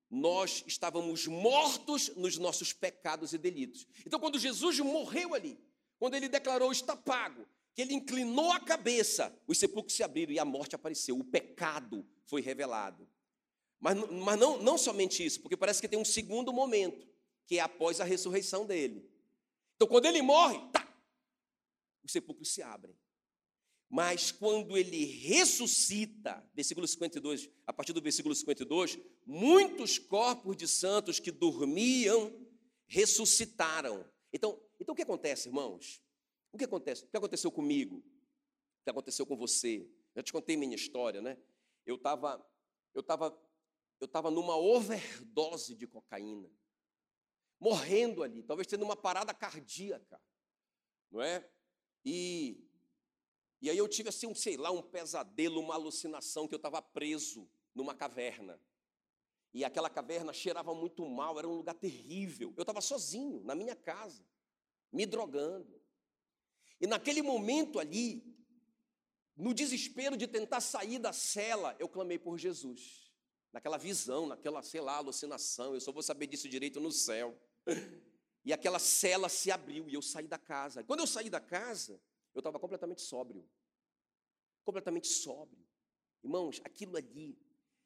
Nós 0.09 0.63
estávamos 0.65 1.27
mortos 1.27 2.09
nos 2.15 2.35
nossos 2.39 2.73
pecados 2.73 3.31
e 3.31 3.37
delitos. 3.37 3.87
Então, 4.05 4.19
quando 4.19 4.39
Jesus 4.39 4.79
morreu 4.79 5.35
ali, 5.35 5.57
quando 5.99 6.15
ele 6.15 6.27
declarou 6.27 6.71
está 6.71 6.97
pago, 6.97 7.47
que 7.75 7.81
ele 7.81 7.93
inclinou 7.93 8.51
a 8.51 8.59
cabeça, 8.59 9.33
os 9.47 9.59
sepulcros 9.59 9.95
se 9.95 10.03
abriram 10.03 10.33
e 10.33 10.39
a 10.39 10.43
morte 10.43 10.75
apareceu, 10.75 11.17
o 11.17 11.23
pecado 11.23 12.03
foi 12.25 12.41
revelado. 12.41 13.07
Mas, 13.79 13.95
mas 14.09 14.39
não, 14.39 14.61
não 14.61 14.77
somente 14.79 15.23
isso, 15.23 15.39
porque 15.39 15.55
parece 15.55 15.79
que 15.79 15.87
tem 15.87 15.99
um 15.99 16.03
segundo 16.03 16.51
momento, 16.51 17.07
que 17.45 17.59
é 17.59 17.61
após 17.61 18.01
a 18.01 18.03
ressurreição 18.03 18.65
dele. 18.65 19.07
Então, 19.75 19.87
quando 19.87 20.07
ele 20.07 20.23
morre, 20.23 20.59
tá, 20.73 20.91
os 22.03 22.11
sepulcros 22.11 22.51
se 22.51 22.63
abrem. 22.63 22.95
Mas 23.91 24.31
quando 24.31 24.77
ele 24.77 25.03
ressuscita, 25.03 26.41
versículo 26.53 26.87
52, 26.87 27.49
a 27.67 27.73
partir 27.73 27.91
do 27.91 28.01
versículo 28.01 28.33
52, 28.33 28.97
muitos 29.25 29.99
corpos 29.99 30.55
de 30.55 30.65
santos 30.65 31.19
que 31.19 31.29
dormiam 31.29 32.33
ressuscitaram. 32.87 34.09
Então, 34.31 34.57
então 34.79 34.93
o 34.93 34.95
que 34.95 35.01
acontece, 35.01 35.49
irmãos? 35.49 36.01
O 36.53 36.57
que 36.57 36.63
acontece? 36.63 37.03
O 37.03 37.09
que 37.09 37.17
aconteceu 37.17 37.51
comigo? 37.51 37.97
O 37.97 38.83
que 38.85 38.89
aconteceu 38.89 39.25
com 39.25 39.35
você? 39.35 39.85
Já 40.15 40.23
te 40.23 40.31
contei 40.31 40.55
minha 40.55 40.75
história, 40.75 41.21
né? 41.21 41.37
Eu 41.85 41.95
estava 41.95 42.41
eu 42.93 43.03
tava, 43.03 43.37
eu 43.99 44.07
tava 44.07 44.31
numa 44.31 44.55
overdose 44.55 45.75
de 45.75 45.85
cocaína, 45.85 46.49
morrendo 47.59 48.23
ali, 48.23 48.41
talvez 48.43 48.67
tendo 48.67 48.83
uma 48.83 48.95
parada 48.95 49.33
cardíaca, 49.33 50.21
não 51.11 51.21
é? 51.21 51.45
E 52.05 52.70
e 53.61 53.69
aí 53.69 53.77
eu 53.77 53.87
tive 53.87 54.09
assim, 54.09 54.25
um, 54.25 54.33
sei 54.33 54.57
lá, 54.57 54.71
um 54.71 54.81
pesadelo, 54.81 55.59
uma 55.59 55.75
alucinação 55.75 56.47
que 56.47 56.55
eu 56.55 56.57
estava 56.57 56.81
preso 56.81 57.47
numa 57.75 57.93
caverna. 57.93 58.59
E 59.53 59.63
aquela 59.63 59.89
caverna 59.89 60.33
cheirava 60.33 60.73
muito 60.73 61.07
mal, 61.07 61.37
era 61.37 61.47
um 61.47 61.53
lugar 61.53 61.75
terrível. 61.75 62.53
Eu 62.57 62.61
estava 62.61 62.81
sozinho, 62.81 63.43
na 63.43 63.53
minha 63.53 63.75
casa, 63.75 64.25
me 64.91 65.05
drogando. 65.05 65.79
E 66.79 66.87
naquele 66.87 67.21
momento 67.21 67.77
ali, 67.77 68.23
no 69.35 69.53
desespero 69.53 70.17
de 70.17 70.25
tentar 70.25 70.61
sair 70.61 70.97
da 70.97 71.13
cela, 71.13 71.75
eu 71.77 71.87
clamei 71.87 72.17
por 72.17 72.39
Jesus. 72.39 73.11
Naquela 73.53 73.77
visão, 73.77 74.25
naquela, 74.25 74.63
sei 74.63 74.81
lá, 74.81 74.95
alucinação, 74.95 75.75
eu 75.75 75.81
só 75.81 75.91
vou 75.91 76.01
saber 76.01 76.25
disso 76.25 76.49
direito 76.49 76.79
no 76.79 76.91
céu. 76.91 77.37
E 78.43 78.51
aquela 78.51 78.79
cela 78.79 79.29
se 79.29 79.51
abriu 79.51 79.87
e 79.87 79.93
eu 79.93 80.01
saí 80.01 80.27
da 80.27 80.39
casa. 80.39 80.83
Quando 80.83 81.01
eu 81.01 81.05
saí 81.05 81.29
da 81.29 81.39
casa, 81.39 82.01
eu 82.33 82.39
estava 82.39 82.59
completamente 82.59 83.01
sóbrio. 83.01 83.47
Completamente 84.63 85.07
sóbrio. 85.07 85.65
Irmãos, 86.23 86.61
aquilo 86.63 86.97
ali 86.97 87.37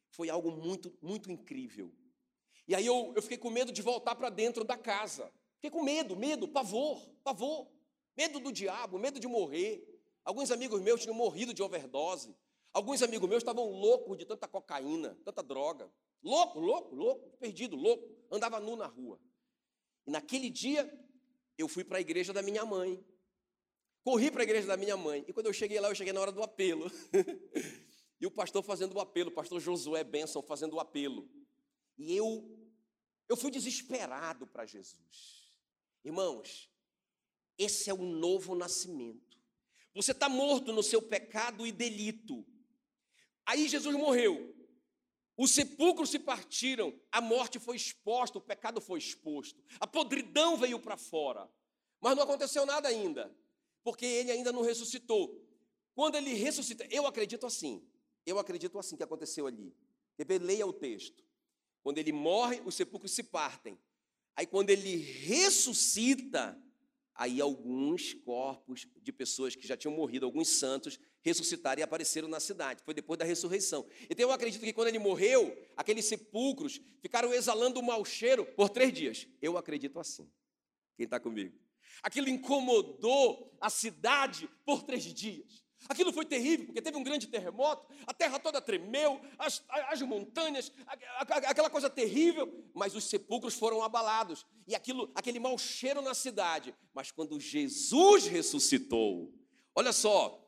foi 0.10 0.30
algo 0.30 0.52
muito, 0.52 0.94
muito 1.02 1.32
incrível. 1.32 1.94
E 2.68 2.76
aí 2.76 2.86
eu, 2.86 3.14
eu 3.16 3.22
fiquei 3.22 3.38
com 3.38 3.50
medo 3.50 3.72
de 3.72 3.82
voltar 3.82 4.16
para 4.16 4.30
dentro 4.30 4.64
da 4.64 4.78
casa. 4.78 5.32
Fiquei 5.56 5.70
com 5.70 5.84
medo, 5.84 6.16
medo, 6.16 6.48
pavor, 6.48 7.08
pavor. 7.24 7.70
Medo 8.18 8.40
do 8.40 8.52
diabo, 8.52 8.98
medo 8.98 9.20
de 9.20 9.28
morrer. 9.28 9.86
Alguns 10.24 10.52
amigos 10.52 10.82
meus 10.82 11.02
tinham 11.02 11.16
morrido 11.16 11.54
de 11.54 11.62
overdose. 11.62 12.36
Alguns 12.74 13.02
amigos 13.02 13.30
meus 13.30 13.42
estavam 13.42 13.70
loucos 13.70 14.18
de 14.18 14.26
tanta 14.26 14.48
cocaína, 14.48 15.18
tanta 15.24 15.42
droga. 15.42 15.90
Louco, 16.24 16.60
louco, 16.60 16.96
louco, 16.96 17.38
perdido, 17.38 17.76
louco. 17.76 18.10
Andava 18.32 18.60
nu 18.60 18.76
na 18.76 18.88
rua. 18.88 19.20
E 20.08 20.12
naquele 20.12 20.50
dia, 20.50 20.92
eu 21.58 21.68
fui 21.68 21.84
para 21.84 22.00
a 22.00 22.02
igreja 22.02 22.34
da 22.34 22.42
minha 22.42 22.66
mãe. 22.66 23.04
Corri 24.06 24.30
para 24.30 24.42
a 24.42 24.44
igreja 24.44 24.68
da 24.68 24.78
minha 24.78 24.96
mãe. 24.96 25.26
E 25.28 25.34
quando 25.34 25.48
eu 25.48 25.54
cheguei 25.54 25.80
lá, 25.80 25.90
eu 25.90 25.96
cheguei 25.96 26.14
na 26.14 26.22
hora 26.22 26.32
do 26.32 26.44
apelo. 26.44 26.92
e 28.22 28.28
o 28.28 28.30
pastor 28.30 28.62
fazendo 28.62 28.94
o 28.94 29.00
apelo, 29.00 29.32
o 29.32 29.34
pastor 29.34 29.60
Josué 29.60 30.04
Benson 30.04 30.44
fazendo 30.44 30.76
o 30.76 30.80
apelo. 30.80 31.28
E 31.98 32.16
eu, 32.16 32.48
eu 33.28 33.36
fui 33.36 33.50
desesperado 33.50 34.46
para 34.46 34.64
Jesus. 34.64 35.52
Irmãos, 36.04 36.70
esse 37.58 37.90
é 37.90 37.96
o 37.96 38.04
novo 38.04 38.54
nascimento. 38.54 39.40
Você 39.96 40.12
está 40.12 40.30
morto 40.30 40.72
no 40.72 40.84
seu 40.84 41.02
pecado 41.02 41.66
e 41.66 41.72
delito. 41.72 42.46
Aí 43.44 43.68
Jesus 43.68 43.96
morreu. 43.96 44.56
Os 45.36 45.50
sepulcros 45.50 46.12
se 46.12 46.20
partiram, 46.20 46.94
a 47.12 47.20
morte 47.20 47.58
foi 47.58 47.76
exposta, 47.76 48.38
o 48.38 48.42
pecado 48.42 48.80
foi 48.80 49.00
exposto, 49.00 49.64
a 49.80 49.88
podridão 49.88 50.58
veio 50.58 50.80
para 50.80 50.96
fora. 50.96 51.52
Mas 52.00 52.16
não 52.16 52.22
aconteceu 52.22 52.68
nada 52.68 52.88
ainda 52.88 53.36
porque 53.86 54.04
ele 54.04 54.32
ainda 54.32 54.52
não 54.52 54.64
ressuscitou. 54.64 55.40
Quando 55.94 56.16
ele 56.16 56.34
ressuscita, 56.34 56.86
eu 56.90 57.06
acredito 57.06 57.46
assim, 57.46 57.88
eu 58.26 58.40
acredito 58.40 58.80
assim 58.80 58.98
que 58.98 59.04
aconteceu 59.04 59.46
ali. 59.46 59.72
Leia 60.42 60.66
o 60.66 60.74
texto. 60.74 61.24
Quando 61.84 62.00
ele 62.00 62.12
morre, 62.12 62.62
os 62.66 62.74
sepulcros 62.74 63.12
se 63.12 63.22
partem. 63.22 63.78
Aí 64.36 64.48
quando 64.48 64.72
ele 64.72 64.96
ressuscita, 64.96 66.60
aí 67.14 67.40
alguns 67.40 68.12
corpos 68.14 68.88
de 69.04 69.12
pessoas 69.12 69.56
que 69.56 69.68
já 69.68 69.78
tinham 69.78 69.96
morrido, 69.96 70.26
alguns 70.26 70.50
santos, 70.50 71.00
ressuscitaram 71.22 71.80
e 71.80 71.84
apareceram 71.84 72.28
na 72.28 72.40
cidade. 72.40 72.82
Foi 72.84 72.94
depois 72.94 73.20
da 73.20 73.24
ressurreição. 73.24 73.86
Então 74.10 74.28
eu 74.28 74.32
acredito 74.32 74.62
que 74.62 74.74
quando 74.74 74.88
ele 74.88 75.00
morreu, 75.00 75.56
aqueles 75.78 76.06
sepulcros 76.06 76.82
ficaram 77.04 77.32
exalando 77.32 77.80
um 77.80 77.84
mau 77.84 78.04
cheiro 78.04 78.46
por 78.46 78.68
três 78.68 78.92
dias. 78.92 79.28
Eu 79.40 79.60
acredito 79.60 80.00
assim. 80.00 80.28
Quem 80.98 81.04
está 81.04 81.20
comigo? 81.20 81.65
Aquilo 82.04 82.30
incomodou 82.30 83.56
a 83.60 83.70
cidade 83.70 84.50
por 84.66 84.84
três 84.84 85.04
dias. 85.04 85.64
Aquilo 85.88 86.12
foi 86.12 86.26
terrível, 86.26 86.66
porque 86.66 86.82
teve 86.82 86.98
um 86.98 87.04
grande 87.04 87.28
terremoto, 87.28 87.86
a 88.08 88.14
terra 88.14 88.40
toda 88.40 88.60
tremeu, 88.60 89.22
as, 89.38 89.64
as 89.70 90.02
montanhas, 90.02 90.72
aquela 90.88 91.70
coisa 91.70 91.90
terrível, 91.90 92.52
mas 92.74 92.96
os 92.96 93.04
sepulcros 93.04 93.54
foram 93.54 93.84
abalados, 93.84 94.46
e 94.68 94.74
aquilo, 94.74 95.12
aquele 95.14 95.40
mau 95.40 95.58
cheiro 95.58 96.02
na 96.02 96.16
cidade. 96.16 96.74
Mas 96.94 97.12
quando 97.12 97.40
Jesus 97.40 98.26
ressuscitou, 98.26 99.32
olha 99.76 99.94
só, 99.94 100.44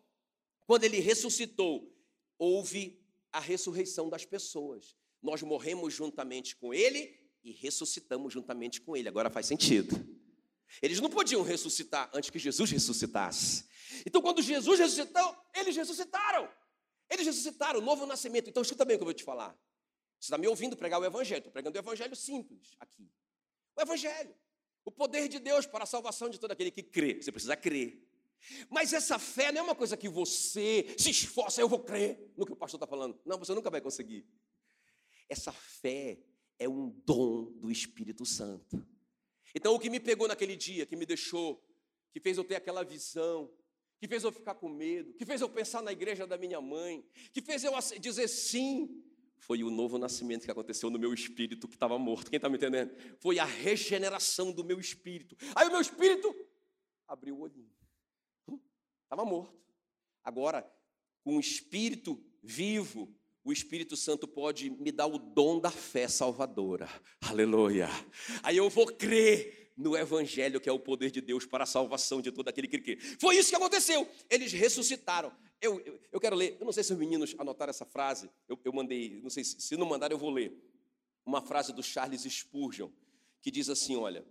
quando 0.65 0.85
ele 0.85 0.99
ressuscitou, 0.99 1.95
houve 2.39 2.99
a 3.31 3.39
ressurreição 3.39 4.09
das 4.09 4.25
pessoas. 4.25 4.95
Nós 5.21 5.41
morremos 5.43 5.93
juntamente 5.93 6.55
com 6.55 6.73
ele 6.73 7.15
e 7.43 7.51
ressuscitamos 7.51 8.33
juntamente 8.33 8.81
com 8.81 8.97
ele. 8.97 9.07
Agora 9.07 9.29
faz 9.29 9.45
sentido. 9.45 10.16
Eles 10.81 10.99
não 10.99 11.09
podiam 11.09 11.41
ressuscitar 11.41 12.09
antes 12.13 12.29
que 12.29 12.39
Jesus 12.39 12.69
ressuscitasse. 12.71 13.65
Então, 14.05 14.21
quando 14.21 14.41
Jesus 14.41 14.79
ressuscitou, 14.79 15.35
eles 15.53 15.75
ressuscitaram. 15.75 16.49
Eles 17.09 17.25
ressuscitaram, 17.25 17.79
o 17.79 17.81
novo 17.81 18.05
nascimento. 18.05 18.49
Então, 18.49 18.61
escuta 18.61 18.83
bem 18.83 18.95
o 18.95 18.99
que 18.99 19.03
eu 19.03 19.07
vou 19.07 19.13
te 19.13 19.23
falar. 19.23 19.57
Você 20.19 20.25
está 20.25 20.37
me 20.37 20.47
ouvindo 20.47 20.75
pregar 20.75 20.99
o 20.99 21.05
Evangelho. 21.05 21.39
Estou 21.39 21.51
pregando 21.51 21.77
o 21.77 21.79
Evangelho 21.79 22.15
simples 22.15 22.75
aqui. 22.79 23.09
O 23.75 23.81
Evangelho. 23.81 24.35
O 24.83 24.91
poder 24.91 25.27
de 25.27 25.39
Deus 25.39 25.65
para 25.65 25.83
a 25.83 25.87
salvação 25.87 26.29
de 26.29 26.39
todo 26.39 26.51
aquele 26.51 26.71
que 26.71 26.83
crê. 26.83 27.21
Você 27.21 27.31
precisa 27.31 27.55
crer. 27.55 28.07
Mas 28.69 28.93
essa 28.93 29.19
fé 29.19 29.51
não 29.51 29.61
é 29.61 29.63
uma 29.63 29.75
coisa 29.75 29.97
que 29.97 30.07
você 30.07 30.95
se 30.97 31.09
esforça, 31.09 31.59
eu 31.59 31.67
vou 31.67 31.79
crer 31.79 32.33
no 32.37 32.45
que 32.45 32.53
o 32.53 32.55
pastor 32.55 32.77
está 32.77 32.87
falando. 32.87 33.19
Não, 33.25 33.37
você 33.37 33.53
nunca 33.53 33.69
vai 33.69 33.81
conseguir. 33.81 34.25
Essa 35.27 35.51
fé 35.51 36.19
é 36.57 36.67
um 36.67 36.89
dom 37.05 37.51
do 37.59 37.69
Espírito 37.69 38.25
Santo. 38.25 38.85
Então, 39.55 39.73
o 39.73 39.79
que 39.79 39.89
me 39.89 39.99
pegou 39.99 40.27
naquele 40.27 40.55
dia, 40.55 40.85
que 40.85 40.95
me 40.95 41.05
deixou, 41.05 41.63
que 42.11 42.19
fez 42.19 42.37
eu 42.37 42.43
ter 42.43 42.55
aquela 42.55 42.83
visão, 42.83 43.51
que 43.99 44.07
fez 44.07 44.23
eu 44.23 44.31
ficar 44.31 44.55
com 44.55 44.69
medo, 44.69 45.13
que 45.13 45.25
fez 45.25 45.41
eu 45.41 45.49
pensar 45.49 45.81
na 45.81 45.91
igreja 45.91 46.27
da 46.27 46.37
minha 46.37 46.61
mãe, 46.61 47.03
que 47.31 47.41
fez 47.41 47.63
eu 47.63 47.73
dizer 47.99 48.27
sim, 48.27 49.03
foi 49.39 49.63
o 49.63 49.69
novo 49.69 49.97
nascimento 49.97 50.45
que 50.45 50.51
aconteceu 50.51 50.89
no 50.89 50.99
meu 50.99 51.13
espírito 51.13 51.67
que 51.67 51.75
estava 51.75 51.97
morto. 51.97 52.29
Quem 52.29 52.37
está 52.37 52.49
me 52.49 52.57
entendendo? 52.57 52.91
Foi 53.19 53.39
a 53.39 53.45
regeneração 53.45 54.51
do 54.51 54.63
meu 54.63 54.79
espírito. 54.79 55.37
Aí 55.55 55.67
o 55.67 55.71
meu 55.71 55.81
espírito 55.81 56.35
abriu 57.07 57.35
o 57.35 57.41
olhinho. 57.41 57.71
Estava 59.03 59.23
morto. 59.23 59.57
Agora, 60.23 60.69
com 61.21 61.37
o 61.37 61.39
espírito 61.39 62.21
vivo, 62.43 63.13
o 63.47 63.53
Espírito 63.53 63.95
Santo 63.95 64.27
pode 64.27 64.69
me 64.69 64.91
dar 64.91 65.07
o 65.07 65.17
dom 65.17 65.57
da 65.57 65.71
fé 65.71 66.05
salvadora. 66.09 66.89
Aleluia. 67.21 67.87
Aí 68.43 68.57
eu 68.57 68.69
vou 68.69 68.87
crer 68.87 69.71
no 69.77 69.95
Evangelho, 69.95 70.59
que 70.59 70.67
é 70.67 70.71
o 70.71 70.77
poder 70.77 71.09
de 71.09 71.21
Deus 71.21 71.45
para 71.45 71.63
a 71.63 71.65
salvação 71.65 72.21
de 72.21 72.29
todo 72.29 72.49
aquele 72.49 72.67
que 72.67 72.77
crê. 72.77 72.97
Foi 72.97 73.37
isso 73.37 73.49
que 73.49 73.55
aconteceu. 73.55 74.05
Eles 74.29 74.51
ressuscitaram. 74.51 75.31
Eu, 75.61 75.79
eu, 75.79 75.97
eu, 76.11 76.19
quero 76.19 76.35
ler, 76.35 76.57
eu 76.59 76.65
não 76.65 76.73
sei 76.73 76.83
se 76.83 76.91
os 76.91 76.99
meninos 76.99 77.35
anotaram 77.39 77.69
essa 77.69 77.85
frase, 77.85 78.29
eu, 78.49 78.59
eu 78.65 78.73
mandei, 78.73 79.21
não 79.23 79.29
sei 79.29 79.45
se, 79.45 79.61
se 79.61 79.77
não 79.77 79.85
mandaram, 79.85 80.13
eu 80.13 80.19
vou 80.19 80.29
ler. 80.29 80.51
Uma 81.25 81.41
frase 81.41 81.71
do 81.71 81.81
Charles 81.81 82.23
Spurgeon, 82.23 82.89
que 83.41 83.49
diz 83.49 83.69
assim: 83.69 83.95
olha, 83.95 84.25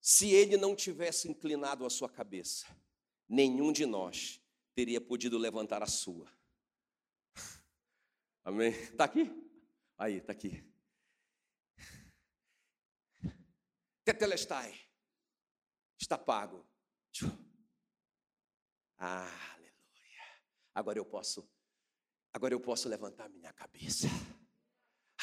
se 0.00 0.30
ele 0.30 0.56
não 0.56 0.74
tivesse 0.74 1.28
inclinado 1.28 1.86
a 1.86 1.90
sua 1.90 2.08
cabeça, 2.08 2.66
nenhum 3.28 3.70
de 3.70 3.86
nós 3.86 4.40
teria 4.74 5.00
podido 5.00 5.38
levantar 5.38 5.80
a 5.80 5.86
sua. 5.86 6.26
Amém? 8.44 8.70
Está 8.70 9.04
aqui? 9.04 9.30
Aí, 9.96 10.16
está 10.16 10.32
aqui. 10.32 10.64
Tetelestai. 14.04 14.74
Está 16.00 16.18
pago. 16.18 16.66
Aleluia. 18.98 19.72
Agora 20.74 20.98
eu 20.98 21.04
posso, 21.04 21.48
agora 22.32 22.52
eu 22.52 22.60
posso 22.60 22.88
levantar 22.88 23.28
minha 23.28 23.52
cabeça. 23.52 24.08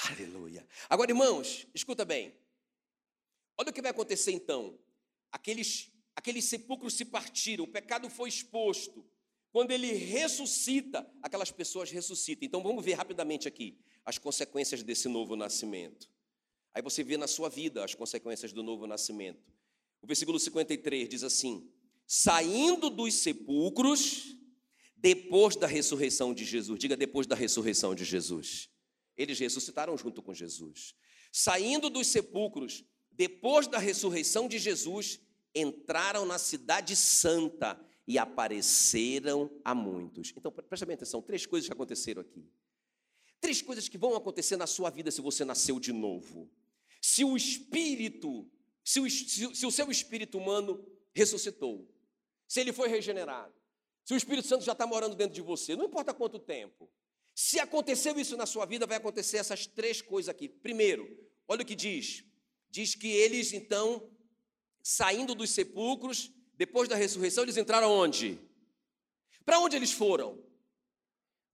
Aleluia. 0.10 0.66
Agora, 0.90 1.12
irmãos, 1.12 1.68
escuta 1.74 2.06
bem. 2.06 2.40
Olha 3.58 3.70
o 3.70 3.74
que 3.74 3.82
vai 3.82 3.92
acontecer 3.92 4.32
então. 4.32 4.80
Aqueles, 5.30 5.92
aqueles 6.16 6.46
sepulcros 6.46 6.94
se 6.94 7.04
partiram, 7.04 7.66
o 7.66 7.72
pecado 7.72 8.10
foi 8.10 8.30
exposto. 8.30 9.06
Quando 9.52 9.72
ele 9.72 9.92
ressuscita, 9.94 11.10
aquelas 11.22 11.52
pessoas 11.52 11.90
ressuscitam. 11.90 12.46
Então 12.46 12.62
vamos 12.62 12.84
ver 12.84 12.94
rapidamente 12.94 13.48
aqui 13.48 13.78
as 14.06 14.18
consequências 14.18 14.84
desse 14.84 15.08
novo 15.08 15.36
nascimento. 15.36 16.10
Aí 16.74 16.82
você 16.82 17.04
vê 17.04 17.18
na 17.18 17.28
sua 17.28 17.50
vida 17.50 17.84
as 17.84 17.96
consequências 17.96 18.54
do 18.54 18.62
novo 18.62 18.86
nascimento. 18.86 19.52
O 20.02 20.08
versículo 20.08 20.40
53 20.40 21.10
diz 21.10 21.24
assim: 21.24 21.68
Saindo 22.06 22.90
dos 22.90 23.16
sepulcros, 23.16 24.36
depois 24.96 25.56
da 25.56 25.66
ressurreição 25.66 26.34
de 26.34 26.46
Jesus, 26.46 26.80
diga 26.80 26.96
depois 26.96 27.26
da 27.26 27.36
ressurreição 27.36 27.96
de 27.96 28.06
Jesus. 28.06 28.70
Eles 29.18 29.40
ressuscitaram 29.40 29.98
junto 29.98 30.22
com 30.22 30.34
Jesus. 30.34 30.94
Saindo 31.32 31.90
dos 31.90 32.08
sepulcros, 32.08 32.86
depois 33.12 33.68
da 33.68 33.78
ressurreição 33.78 34.48
de 34.48 34.60
Jesus, 34.60 35.20
entraram 35.54 36.26
na 36.26 36.38
cidade 36.38 36.96
santa 36.96 37.80
e 38.10 38.18
apareceram 38.18 39.52
a 39.64 39.76
muitos. 39.76 40.34
Então, 40.36 40.52
preste 40.52 40.84
bem 40.84 40.96
atenção: 40.96 41.22
três 41.22 41.46
coisas 41.46 41.70
que 41.70 41.74
aconteceram 41.74 42.22
aqui. 42.22 42.44
Três 43.40 43.62
coisas 43.62 43.88
que 43.88 44.00
vão 44.00 44.16
acontecer 44.16 44.58
na 44.58 44.66
sua 44.66 44.90
vida 44.90 45.12
se 45.12 45.22
você 45.22 45.46
nasceu 45.46 45.80
de 45.80 45.94
novo. 45.94 46.50
Se 47.00 47.24
o 47.24 47.38
espírito, 47.38 48.50
se 48.84 49.00
o, 49.00 49.08
se, 49.08 49.56
se 49.56 49.66
o 49.66 49.72
seu 49.72 49.92
espírito 49.92 50.40
humano 50.40 50.84
ressuscitou, 51.14 51.88
se 52.48 52.60
ele 52.60 52.74
foi 52.74 52.90
regenerado, 52.90 53.54
se 54.04 54.16
o 54.16 54.18
Espírito 54.18 54.48
Santo 54.48 54.66
já 54.66 54.72
está 54.72 54.88
morando 54.88 55.16
dentro 55.16 55.36
de 55.36 55.42
você, 55.42 55.76
não 55.76 55.86
importa 55.86 56.12
quanto 56.12 56.40
tempo. 56.40 56.90
Se 57.36 57.60
aconteceu 57.60 58.20
isso 58.20 58.36
na 58.36 58.48
sua 58.48 58.66
vida, 58.66 58.88
vai 58.88 58.98
acontecer 58.98 59.38
essas 59.38 59.68
três 59.68 60.02
coisas 60.02 60.30
aqui. 60.30 60.50
Primeiro, 60.50 61.08
olha 61.48 61.62
o 61.62 61.66
que 61.66 61.76
diz: 61.76 62.24
diz 62.72 62.96
que 62.96 63.08
eles 63.08 63.54
então, 63.54 64.10
saindo 64.82 65.36
dos 65.36 65.52
sepulcros, 65.52 66.34
depois 66.60 66.90
da 66.90 66.96
ressurreição, 66.98 67.46
eles 67.46 67.56
entraram 67.56 67.90
onde? 67.90 68.38
Para 69.46 69.60
onde 69.60 69.78
eles 69.78 69.94
foram? 69.94 70.38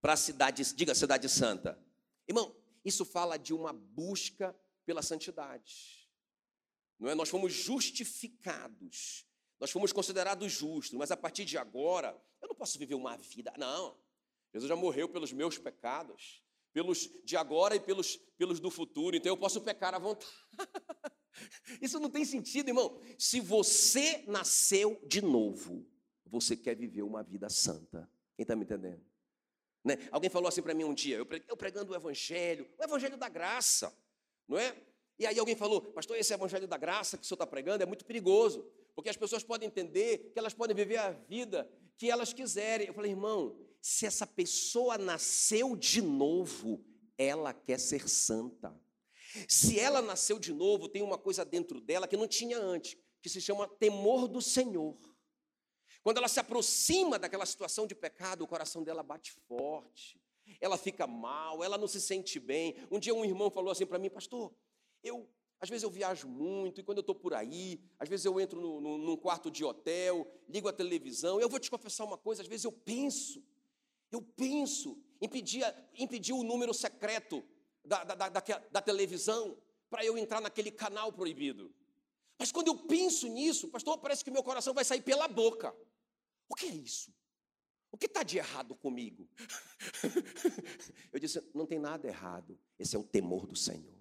Para 0.02 0.14
a 0.14 0.18
cidade, 0.18 0.64
diga 0.74 0.94
a 0.94 0.96
cidade 0.96 1.30
santa. 1.30 1.80
Irmão, 2.28 2.56
isso 2.84 3.06
fala 3.06 3.38
de 3.38 3.54
uma 3.54 3.72
busca 3.72 4.56
pela 4.84 5.04
santidade. 5.04 6.10
Não 7.00 7.08
é? 7.08 7.14
Nós 7.14 7.30
fomos 7.30 7.54
justificados. 7.54 9.28
Nós 9.60 9.70
fomos 9.70 9.94
considerados 9.94 10.52
justos, 10.52 10.98
mas 10.98 11.12
a 11.12 11.18
partir 11.18 11.46
de 11.46 11.56
agora, 11.56 12.20
eu 12.42 12.48
não 12.48 12.56
posso 12.56 12.80
viver 12.80 12.96
uma 12.96 13.16
vida. 13.16 13.54
Não. 13.60 13.96
Jesus 14.52 14.68
já 14.68 14.76
morreu 14.76 15.08
pelos 15.08 15.32
meus 15.32 15.60
pecados, 15.60 16.44
pelos 16.74 17.12
de 17.24 17.38
agora 17.38 17.76
e 17.76 17.80
pelos, 17.80 18.18
pelos 18.40 18.60
do 18.60 18.72
futuro, 18.72 19.16
então 19.16 19.32
eu 19.32 19.38
posso 19.38 19.62
pecar 19.62 19.94
à 19.94 20.00
vontade. 20.00 20.34
Isso 21.82 22.00
não 22.00 22.10
tem 22.10 22.24
sentido, 22.26 22.70
irmão. 22.70 23.00
Se 23.18 23.40
você 23.40 24.24
nasceu 24.28 25.00
de 25.06 25.22
novo, 25.22 25.86
você 26.26 26.56
quer 26.56 26.76
viver 26.76 27.04
uma 27.04 27.24
vida 27.24 27.50
santa. 27.50 28.10
Quem 28.36 28.44
está 28.44 28.56
me 28.56 28.64
entendendo? 28.64 29.02
Né? 29.84 29.98
Alguém 30.12 30.30
falou 30.30 30.50
assim 30.50 30.62
para 30.62 30.74
mim 30.74 30.84
um 30.84 30.94
dia, 30.94 31.18
eu 31.18 31.58
pregando 31.58 31.92
o 31.92 31.96
evangelho, 31.96 32.68
o 32.78 32.84
evangelho 32.84 33.18
da 33.18 33.30
graça, 33.30 33.96
não 34.48 34.58
é? 34.58 34.76
E 35.18 35.26
aí 35.26 35.38
alguém 35.40 35.56
falou, 35.56 35.80
pastor, 35.80 36.18
esse 36.18 36.34
evangelho 36.34 36.68
da 36.68 36.78
graça 36.78 37.18
que 37.18 37.24
o 37.24 37.26
senhor 37.26 37.36
está 37.36 37.48
pregando 37.48 37.84
é 37.84 37.86
muito 37.86 38.04
perigoso, 38.04 38.68
porque 38.96 39.10
as 39.10 39.16
pessoas 39.16 39.44
podem 39.44 39.68
entender 39.68 40.32
que 40.34 40.40
elas 40.40 40.54
podem 40.54 40.76
viver 40.76 40.98
a 40.98 41.12
vida 41.12 41.70
que 41.98 42.10
elas 42.10 42.34
quiserem. 42.34 42.88
Eu 42.88 42.94
falei, 42.94 43.12
irmão, 43.12 43.58
se 43.82 44.06
essa 44.06 44.28
pessoa 44.28 44.98
nasceu 44.98 45.76
de 45.76 46.02
novo, 46.02 46.84
ela 47.18 47.54
quer 47.54 47.80
ser 47.80 48.10
santa. 48.10 48.76
Se 49.48 49.80
ela 49.80 50.02
nasceu 50.02 50.40
de 50.40 50.54
novo, 50.54 50.88
tem 50.88 51.02
uma 51.02 51.18
coisa 51.18 51.44
dentro 51.44 51.82
dela 51.82 52.08
que 52.08 52.18
não 52.18 52.28
tinha 52.28 52.58
antes, 52.58 52.98
que 53.22 53.30
se 53.30 53.42
chama 53.42 53.68
temor 53.68 54.28
do 54.28 54.42
Senhor. 54.42 54.98
Quando 56.04 56.18
ela 56.18 56.28
se 56.28 56.40
aproxima 56.40 57.18
daquela 57.18 57.46
situação 57.46 57.88
de 57.88 57.96
pecado, 57.96 58.44
o 58.44 58.48
coração 58.48 58.84
dela 58.84 59.02
bate 59.02 59.32
forte, 59.48 60.22
ela 60.62 60.78
fica 60.78 61.08
mal, 61.08 61.64
ela 61.64 61.78
não 61.78 61.88
se 61.88 62.00
sente 62.00 62.40
bem. 62.40 62.76
Um 62.92 63.00
dia 63.00 63.14
um 63.14 63.26
irmão 63.26 63.50
falou 63.50 63.72
assim 63.72 63.86
para 63.86 63.98
mim, 63.98 64.10
pastor, 64.10 64.54
eu 65.04 65.28
às 65.60 65.70
vezes 65.70 65.84
eu 65.84 65.90
viajo 65.90 66.28
muito, 66.28 66.80
e 66.80 66.84
quando 66.84 67.00
eu 67.00 67.02
estou 67.02 67.16
por 67.16 67.34
aí, 67.34 67.82
às 67.98 68.10
vezes 68.10 68.26
eu 68.26 68.40
entro 68.40 68.60
no, 68.60 68.82
no, 68.82 68.98
num 68.98 69.18
quarto 69.18 69.50
de 69.50 69.64
hotel, 69.64 70.32
ligo 70.48 70.68
a 70.68 70.74
televisão, 70.74 71.40
eu 71.40 71.50
vou 71.50 71.60
te 71.60 71.72
confessar 71.72 72.04
uma 72.04 72.18
coisa, 72.18 72.42
às 72.42 72.48
vezes 72.48 72.66
eu 72.66 72.72
penso, 72.72 73.44
eu 74.12 74.22
penso 74.22 75.02
em 75.20 75.28
pedir, 75.28 75.64
em 75.96 76.08
pedir 76.08 76.34
o 76.34 76.44
número 76.44 76.74
secreto 76.74 77.44
da, 77.86 78.04
da, 78.04 78.30
da, 78.30 78.42
da 78.72 78.82
televisão 78.82 79.58
para 79.90 80.04
eu 80.04 80.18
entrar 80.18 80.42
naquele 80.42 80.72
canal 80.72 81.12
proibido. 81.14 81.74
Mas 82.38 82.52
quando 82.52 82.68
eu 82.68 82.78
penso 82.78 83.28
nisso, 83.28 83.70
pastor, 83.70 83.98
parece 83.98 84.24
que 84.24 84.32
meu 84.32 84.44
coração 84.44 84.74
vai 84.74 84.84
sair 84.84 85.02
pela 85.02 85.28
boca. 85.28 85.76
O 86.50 86.56
que 86.56 86.66
é 86.66 86.70
isso? 86.70 87.14
O 87.92 87.98
que 87.98 88.08
está 88.08 88.24
de 88.24 88.38
errado 88.38 88.76
comigo? 88.76 89.30
eu 91.14 91.20
disse: 91.20 91.42
não 91.54 91.66
tem 91.66 91.80
nada 91.80 92.08
errado. 92.08 92.60
Esse 92.78 92.96
é 92.96 93.00
o 93.00 93.04
temor 93.04 93.48
do 93.48 93.56
Senhor. 93.56 93.96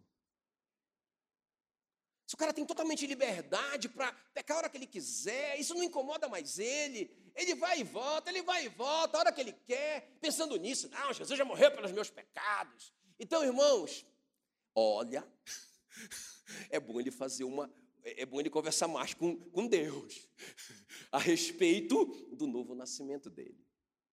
Se 2.26 2.34
o 2.34 2.38
cara 2.38 2.52
tem 2.52 2.64
totalmente 2.64 3.06
liberdade 3.06 3.88
para 3.88 4.12
pecar 4.32 4.56
a 4.56 4.58
hora 4.58 4.68
que 4.68 4.78
ele 4.78 4.86
quiser, 4.86 5.60
isso 5.60 5.74
não 5.74 5.82
incomoda 5.84 6.28
mais 6.28 6.58
ele. 6.58 7.08
Ele 7.36 7.54
vai 7.54 7.80
e 7.80 7.84
volta, 7.84 8.30
ele 8.30 8.42
vai 8.42 8.64
e 8.64 8.68
volta, 8.68 9.16
a 9.16 9.20
hora 9.20 9.32
que 9.32 9.40
ele 9.40 9.52
quer, 9.52 10.16
pensando 10.20 10.56
nisso. 10.56 10.88
Não, 10.88 11.12
Jesus 11.12 11.38
já 11.38 11.44
morreu 11.44 11.70
pelos 11.70 11.92
meus 11.92 12.10
pecados. 12.10 12.92
Então, 13.18 13.44
irmãos, 13.44 14.04
olha, 14.74 15.26
é 16.70 16.80
bom 16.80 17.00
ele 17.00 17.10
fazer 17.10 17.44
uma. 17.44 17.72
É 18.02 18.26
bom 18.26 18.38
ele 18.38 18.50
conversar 18.50 18.86
mais 18.86 19.14
com, 19.14 19.34
com 19.50 19.66
Deus 19.66 20.28
a 21.10 21.18
respeito 21.18 22.04
do 22.34 22.46
novo 22.46 22.74
nascimento 22.74 23.30
dele. 23.30 23.64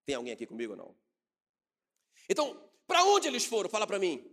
Tem 0.06 0.16
alguém 0.16 0.32
aqui 0.32 0.46
comigo 0.46 0.76
não? 0.76 0.96
Então, 2.30 2.70
para 2.88 3.04
onde 3.04 3.28
eles 3.28 3.44
foram? 3.44 3.70
Fala 3.70 3.86
para 3.86 4.00
mim. 4.00 4.26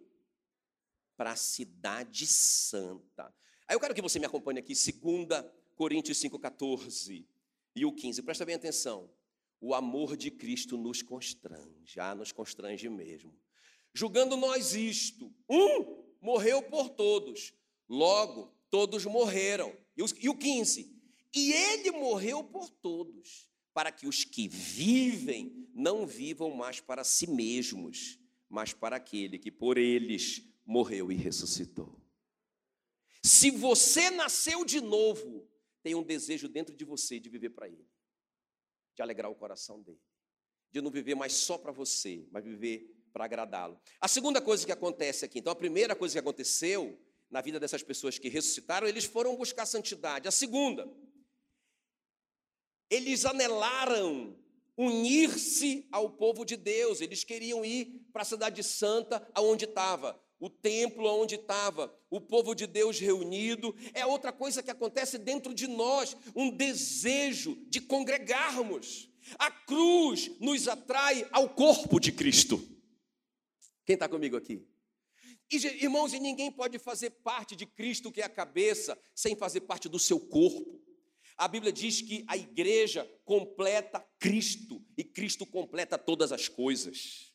Para 1.17 1.33
a 1.33 1.37
cidade 1.37 2.27
santa. 2.27 3.35
Aí 3.67 3.75
eu 3.75 3.81
quero 3.81 3.95
que 3.95 4.03
você 4.03 4.19
me 4.19 4.27
acompanhe 4.27 4.61
aqui, 4.61 4.75
2 4.75 5.45
Coríntios 5.75 6.19
5,14 6.19 7.27
e 7.75 7.85
o 7.85 7.93
15. 7.93 8.23
Presta 8.23 8.45
bem 8.45 8.55
atenção. 8.55 9.11
O 9.61 9.75
amor 9.75 10.17
de 10.17 10.31
Cristo 10.31 10.77
nos 10.77 11.03
constrange, 11.03 11.85
já 11.85 12.15
nos 12.15 12.31
constrange 12.31 12.89
mesmo. 12.89 13.37
Julgando 13.95 14.37
nós 14.37 14.75
isto: 14.75 15.33
um 15.49 16.05
morreu 16.21 16.63
por 16.63 16.89
todos, 16.91 17.53
logo 17.89 18.55
todos 18.71 19.05
morreram. 19.05 19.77
E 19.97 20.29
o 20.29 20.35
15: 20.37 20.97
E 21.35 21.53
ele 21.53 21.91
morreu 21.93 22.45
por 22.45 22.71
todos, 22.71 23.49
para 23.73 23.91
que 23.91 24.07
os 24.07 24.25
que 24.25 24.49
vivem 24.49 25.69
não 25.75 26.07
vivam 26.07 26.51
mais 26.51 26.81
para 26.81 27.05
si 27.05 27.27
mesmos, 27.29 28.19
mas 28.49 28.73
para 28.73 28.97
aquele 28.97 29.39
que 29.39 29.51
por 29.51 29.77
eles 29.79 30.43
morreu 30.65 31.11
e 31.11 31.15
ressuscitou. 31.15 31.99
Se 33.23 33.51
você 33.51 34.11
nasceu 34.11 34.65
de 34.65 34.81
novo, 34.81 35.49
tem 35.83 35.95
um 35.95 36.03
desejo 36.03 36.49
dentro 36.49 36.75
de 36.75 36.85
você 36.85 37.19
de 37.19 37.29
viver 37.29 37.51
para 37.51 37.69
Ele, 37.69 37.87
de 38.95 39.03
alegrar 39.03 39.31
o 39.31 39.35
coração 39.35 39.83
dele, 39.83 40.01
de 40.71 40.81
não 40.81 40.91
viver 40.91 41.15
mais 41.15 41.33
só 41.33 41.59
para 41.59 41.73
você, 41.73 42.27
mas 42.31 42.45
viver 42.45 42.98
para 43.19 43.25
agradá-lo. 43.25 43.77
A 44.01 44.07
segunda 44.07 44.41
coisa 44.41 44.65
que 44.65 44.71
acontece 44.71 45.25
aqui, 45.25 45.41
então, 45.41 45.53
a 45.53 45.57
primeira 45.57 45.97
coisa 45.97 46.15
que 46.15 46.19
aconteceu 46.21 46.97
na 47.29 47.41
vida 47.41 47.59
dessas 47.59 47.83
pessoas 47.83 48.17
que 48.17 48.29
ressuscitaram, 48.29 48.87
eles 48.87 49.05
foram 49.05 49.35
buscar 49.35 49.67
santidade. 49.67 50.29
A 50.29 50.31
segunda, 50.31 50.89
eles 52.89 53.25
anelaram 53.25 54.39
unir-se 54.77 55.89
ao 55.91 56.09
povo 56.09 56.45
de 56.45 56.57
Deus, 56.57 57.01
eles 57.01 57.25
queriam 57.25 57.65
ir 57.65 58.07
para 58.13 58.23
a 58.23 58.25
cidade 58.25 58.63
santa, 58.63 59.29
aonde 59.35 59.65
estava 59.65 60.19
o 60.39 60.49
templo 60.49 61.05
onde 61.21 61.35
estava 61.35 61.93
o 62.09 62.21
povo 62.21 62.55
de 62.55 62.65
Deus 62.69 63.01
reunido, 63.01 63.75
é 63.93 64.07
outra 64.07 64.31
coisa 64.31 64.63
que 64.63 64.71
acontece 64.71 65.19
dentro 65.19 65.53
de 65.53 65.67
nós, 65.67 66.17
um 66.37 66.49
desejo 66.49 67.57
de 67.69 67.81
congregarmos. 67.81 69.09
A 69.37 69.51
cruz 69.51 70.31
nos 70.39 70.69
atrai 70.69 71.27
ao 71.33 71.49
corpo 71.49 71.99
de 71.99 72.13
Cristo. 72.13 72.78
Quem 73.89 73.95
está 73.95 74.07
comigo 74.07 74.37
aqui? 74.37 74.63
Irmãos, 75.51 76.13
e 76.13 76.21
ninguém 76.21 76.53
pode 76.53 76.79
fazer 76.79 77.09
parte 77.09 77.57
de 77.57 77.65
Cristo, 77.65 78.13
que 78.13 78.21
é 78.21 78.25
a 78.25 78.29
cabeça, 78.29 78.99
sem 79.15 79.35
fazer 79.35 79.63
parte 79.63 79.89
do 79.89 79.99
seu 79.99 80.21
corpo. 80.21 80.79
A 81.39 81.49
Bíblia 81.49 81.73
diz 81.73 82.03
que 82.03 82.23
a 82.29 82.37
igreja 82.37 83.11
completa 83.25 84.07
Cristo 84.19 84.85
e 84.95 85.03
Cristo 85.03 85.47
completa 85.47 85.97
todas 85.97 86.33
as 86.33 86.49
coisas. 86.49 87.33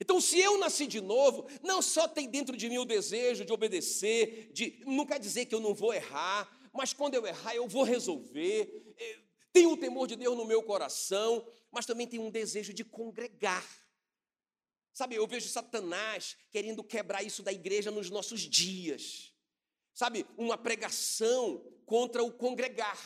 Então, 0.00 0.20
se 0.20 0.40
eu 0.40 0.58
nasci 0.58 0.88
de 0.88 1.00
novo, 1.00 1.46
não 1.62 1.80
só 1.80 2.08
tem 2.08 2.28
dentro 2.28 2.56
de 2.56 2.68
mim 2.68 2.78
o 2.78 2.84
desejo 2.84 3.44
de 3.44 3.52
obedecer, 3.52 4.50
de 4.52 4.82
não 4.84 5.06
quer 5.06 5.20
dizer 5.20 5.44
que 5.44 5.54
eu 5.54 5.60
não 5.60 5.76
vou 5.76 5.94
errar, 5.94 6.68
mas 6.72 6.92
quando 6.92 7.14
eu 7.14 7.24
errar, 7.24 7.54
eu 7.54 7.68
vou 7.68 7.84
resolver. 7.84 8.94
Eh, 8.98 9.18
tenho 9.52 9.70
o 9.70 9.76
temor 9.76 10.08
de 10.08 10.16
Deus 10.16 10.36
no 10.36 10.44
meu 10.44 10.60
coração, 10.60 11.46
mas 11.70 11.86
também 11.86 12.08
tenho 12.08 12.24
um 12.24 12.32
desejo 12.32 12.74
de 12.74 12.82
congregar. 12.82 13.83
Sabe, 14.94 15.16
eu 15.16 15.26
vejo 15.26 15.48
Satanás 15.48 16.36
querendo 16.52 16.84
quebrar 16.84 17.24
isso 17.24 17.42
da 17.42 17.52
igreja 17.52 17.90
nos 17.90 18.08
nossos 18.10 18.42
dias. 18.42 19.34
Sabe, 19.92 20.24
uma 20.38 20.56
pregação 20.56 21.62
contra 21.84 22.22
o 22.22 22.32
congregar. 22.32 22.98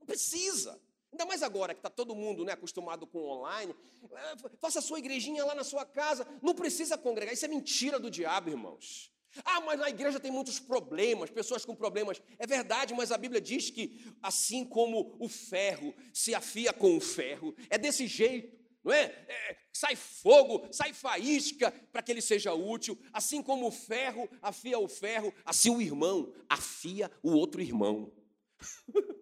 Não 0.00 0.06
precisa. 0.06 0.80
Ainda 1.12 1.26
mais 1.26 1.42
agora 1.42 1.74
que 1.74 1.80
está 1.80 1.90
todo 1.90 2.14
mundo 2.14 2.42
né, 2.42 2.52
acostumado 2.52 3.06
com 3.06 3.18
online. 3.18 3.74
É, 4.12 4.56
faça 4.58 4.78
a 4.78 4.82
sua 4.82 4.98
igrejinha 4.98 5.44
lá 5.44 5.54
na 5.54 5.62
sua 5.62 5.84
casa. 5.84 6.26
Não 6.42 6.54
precisa 6.54 6.96
congregar. 6.96 7.34
Isso 7.34 7.44
é 7.44 7.48
mentira 7.48 8.00
do 8.00 8.10
diabo, 8.10 8.48
irmãos. 8.48 9.12
Ah, 9.44 9.60
mas 9.60 9.78
na 9.78 9.90
igreja 9.90 10.18
tem 10.18 10.30
muitos 10.30 10.58
problemas, 10.58 11.28
pessoas 11.28 11.66
com 11.66 11.74
problemas. 11.74 12.20
É 12.38 12.46
verdade, 12.46 12.94
mas 12.94 13.12
a 13.12 13.18
Bíblia 13.18 13.42
diz 13.42 13.68
que 13.68 14.10
assim 14.22 14.64
como 14.64 15.14
o 15.20 15.28
ferro 15.28 15.94
se 16.14 16.34
afia 16.34 16.72
com 16.72 16.96
o 16.96 17.00
ferro, 17.00 17.54
é 17.68 17.76
desse 17.76 18.06
jeito, 18.06 18.56
não 18.86 18.92
é? 18.92 19.02
é 19.28 19.56
sai 19.72 19.96
fogo, 19.96 20.68
sai 20.70 20.92
faísca 20.92 21.72
para 21.92 22.00
que 22.00 22.12
ele 22.12 22.22
seja 22.22 22.54
útil. 22.54 22.96
Assim 23.12 23.42
como 23.42 23.66
o 23.66 23.72
ferro 23.72 24.28
afia 24.40 24.78
o 24.78 24.88
ferro, 24.88 25.34
assim 25.44 25.70
o 25.70 25.82
irmão 25.82 26.32
afia 26.48 27.10
o 27.20 27.32
outro 27.32 27.60
irmão. 27.60 28.12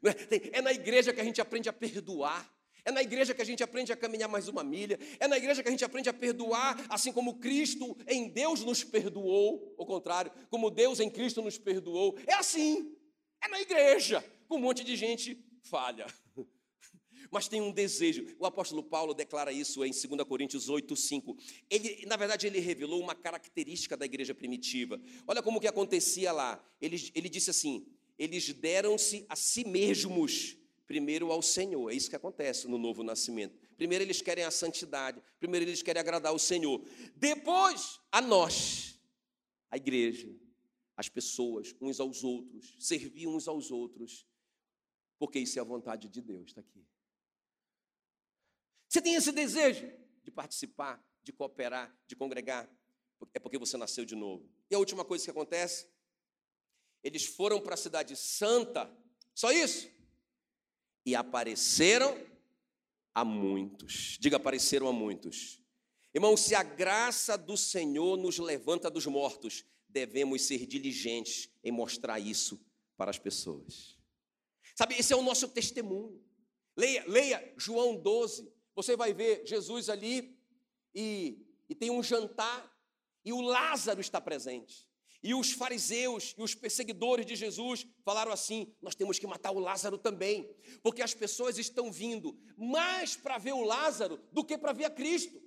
Né? 0.00 0.14
é 0.52 0.62
na 0.62 0.72
igreja 0.72 1.12
que 1.12 1.20
a 1.20 1.24
gente 1.24 1.40
aprende 1.40 1.68
a 1.68 1.72
perdoar. 1.72 2.48
É 2.84 2.92
na 2.92 3.02
igreja 3.02 3.34
que 3.34 3.42
a 3.42 3.44
gente 3.44 3.64
aprende 3.64 3.92
a 3.92 3.96
caminhar 3.96 4.28
mais 4.28 4.46
uma 4.46 4.62
milha. 4.62 4.96
É 5.18 5.26
na 5.26 5.36
igreja 5.36 5.60
que 5.60 5.68
a 5.68 5.72
gente 5.72 5.84
aprende 5.84 6.08
a 6.08 6.12
perdoar, 6.12 6.86
assim 6.88 7.12
como 7.12 7.40
Cristo 7.40 7.96
em 8.06 8.28
Deus 8.28 8.60
nos 8.60 8.84
perdoou. 8.84 9.74
Ao 9.76 9.84
contrário, 9.84 10.30
como 10.48 10.70
Deus 10.70 11.00
em 11.00 11.10
Cristo 11.10 11.42
nos 11.42 11.58
perdoou. 11.58 12.16
É 12.26 12.34
assim. 12.34 12.96
É 13.42 13.48
na 13.48 13.60
igreja. 13.60 14.24
Com 14.46 14.56
um 14.56 14.60
monte 14.60 14.84
de 14.84 14.94
gente 14.94 15.44
falha. 15.62 16.06
Mas 17.34 17.48
tem 17.48 17.60
um 17.60 17.72
desejo. 17.72 18.24
O 18.38 18.46
apóstolo 18.46 18.80
Paulo 18.80 19.12
declara 19.12 19.50
isso 19.50 19.84
em 19.84 19.90
2 19.90 20.22
Coríntios 20.22 20.68
8, 20.68 20.94
5. 20.94 21.36
Ele, 21.68 22.06
na 22.06 22.16
verdade, 22.16 22.46
ele 22.46 22.60
revelou 22.60 23.00
uma 23.00 23.12
característica 23.12 23.96
da 23.96 24.04
igreja 24.04 24.32
primitiva. 24.32 25.00
Olha 25.26 25.42
como 25.42 25.60
que 25.60 25.66
acontecia 25.66 26.30
lá. 26.30 26.64
Ele, 26.80 27.10
ele 27.12 27.28
disse 27.28 27.50
assim: 27.50 27.84
eles 28.16 28.52
deram-se 28.52 29.26
a 29.28 29.34
si 29.34 29.66
mesmos 29.66 30.56
primeiro 30.86 31.32
ao 31.32 31.42
Senhor. 31.42 31.90
É 31.90 31.94
isso 31.96 32.08
que 32.08 32.14
acontece 32.14 32.68
no 32.68 32.78
novo 32.78 33.02
nascimento. 33.02 33.58
Primeiro 33.76 34.04
eles 34.04 34.22
querem 34.22 34.44
a 34.44 34.50
santidade, 34.52 35.20
primeiro 35.40 35.66
eles 35.66 35.82
querem 35.82 35.98
agradar 35.98 36.32
o 36.32 36.38
Senhor. 36.38 36.80
Depois 37.16 38.00
a 38.12 38.20
nós, 38.20 38.96
a 39.72 39.76
igreja, 39.76 40.32
as 40.96 41.08
pessoas, 41.08 41.74
uns 41.80 41.98
aos 41.98 42.22
outros, 42.22 42.76
servir 42.78 43.26
uns 43.26 43.48
aos 43.48 43.72
outros, 43.72 44.24
porque 45.18 45.40
isso 45.40 45.58
é 45.58 45.62
a 45.62 45.64
vontade 45.64 46.08
de 46.08 46.22
Deus, 46.22 46.50
está 46.50 46.60
aqui. 46.60 46.93
Você 48.94 49.02
tem 49.02 49.16
esse 49.16 49.32
desejo 49.32 49.90
de 50.22 50.30
participar, 50.30 51.04
de 51.20 51.32
cooperar, 51.32 51.92
de 52.06 52.14
congregar, 52.14 52.70
é 53.34 53.40
porque 53.40 53.58
você 53.58 53.76
nasceu 53.76 54.04
de 54.04 54.14
novo. 54.14 54.48
E 54.70 54.74
a 54.76 54.78
última 54.78 55.04
coisa 55.04 55.24
que 55.24 55.32
acontece 55.32 55.88
eles 57.02 57.24
foram 57.24 57.60
para 57.60 57.74
a 57.74 57.76
cidade 57.76 58.14
santa, 58.14 58.88
só 59.34 59.50
isso. 59.50 59.90
E 61.04 61.16
apareceram 61.16 62.24
a 63.12 63.24
muitos. 63.24 64.16
Diga, 64.20 64.36
apareceram 64.36 64.86
a 64.86 64.92
muitos. 64.92 65.60
Irmão, 66.14 66.36
se 66.36 66.54
a 66.54 66.62
graça 66.62 67.36
do 67.36 67.56
Senhor 67.56 68.16
nos 68.16 68.38
levanta 68.38 68.88
dos 68.88 69.06
mortos, 69.06 69.64
devemos 69.88 70.42
ser 70.42 70.66
diligentes 70.66 71.50
em 71.64 71.72
mostrar 71.72 72.20
isso 72.20 72.64
para 72.96 73.10
as 73.10 73.18
pessoas. 73.18 73.98
Sabe, 74.76 74.94
esse 74.94 75.12
é 75.12 75.16
o 75.16 75.22
nosso 75.22 75.48
testemunho. 75.48 76.24
Leia, 76.76 77.04
leia 77.08 77.54
João 77.56 77.96
12. 77.96 78.53
Você 78.74 78.96
vai 78.96 79.12
ver 79.12 79.46
Jesus 79.46 79.88
ali 79.88 80.38
e, 80.94 81.38
e 81.68 81.74
tem 81.74 81.90
um 81.90 82.02
jantar 82.02 82.72
e 83.24 83.32
o 83.32 83.40
Lázaro 83.40 84.00
está 84.00 84.20
presente. 84.20 84.86
E 85.22 85.34
os 85.34 85.52
fariseus 85.52 86.34
e 86.36 86.42
os 86.42 86.54
perseguidores 86.54 87.24
de 87.24 87.34
Jesus 87.34 87.86
falaram 88.04 88.30
assim: 88.30 88.76
nós 88.82 88.94
temos 88.94 89.18
que 89.18 89.26
matar 89.26 89.52
o 89.52 89.58
Lázaro 89.58 89.96
também, 89.96 90.54
porque 90.82 91.00
as 91.00 91.14
pessoas 91.14 91.56
estão 91.56 91.90
vindo 91.90 92.38
mais 92.58 93.16
para 93.16 93.38
ver 93.38 93.54
o 93.54 93.64
Lázaro 93.64 94.20
do 94.30 94.44
que 94.44 94.58
para 94.58 94.74
ver 94.74 94.84
a 94.84 94.90
Cristo. 94.90 95.42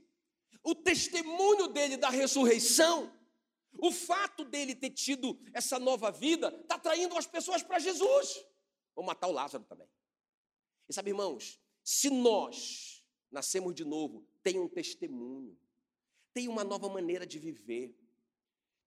O 0.64 0.74
testemunho 0.74 1.68
dele 1.68 1.96
da 1.96 2.10
ressurreição, 2.10 3.14
o 3.78 3.92
fato 3.92 4.44
dele 4.44 4.74
ter 4.74 4.90
tido 4.90 5.40
essa 5.54 5.78
nova 5.78 6.10
vida, 6.10 6.48
está 6.48 6.74
atraindo 6.76 7.16
as 7.16 7.28
pessoas 7.28 7.62
para 7.62 7.78
Jesus. 7.78 8.44
Vamos 8.96 9.08
matar 9.08 9.28
o 9.28 9.32
Lázaro 9.32 9.64
também. 9.64 9.88
E 10.90 10.94
sabe, 10.94 11.12
irmãos, 11.12 11.60
se 11.84 12.10
nós 12.10 12.97
nascemos 13.32 13.74
de 13.74 13.84
novo, 13.84 14.26
tem 14.44 14.60
um 14.60 14.68
testemunho, 14.68 15.58
tem 16.34 16.48
uma 16.48 16.64
nova 16.64 16.90
maneira 16.90 17.26
de 17.26 17.40
viver 17.40 17.96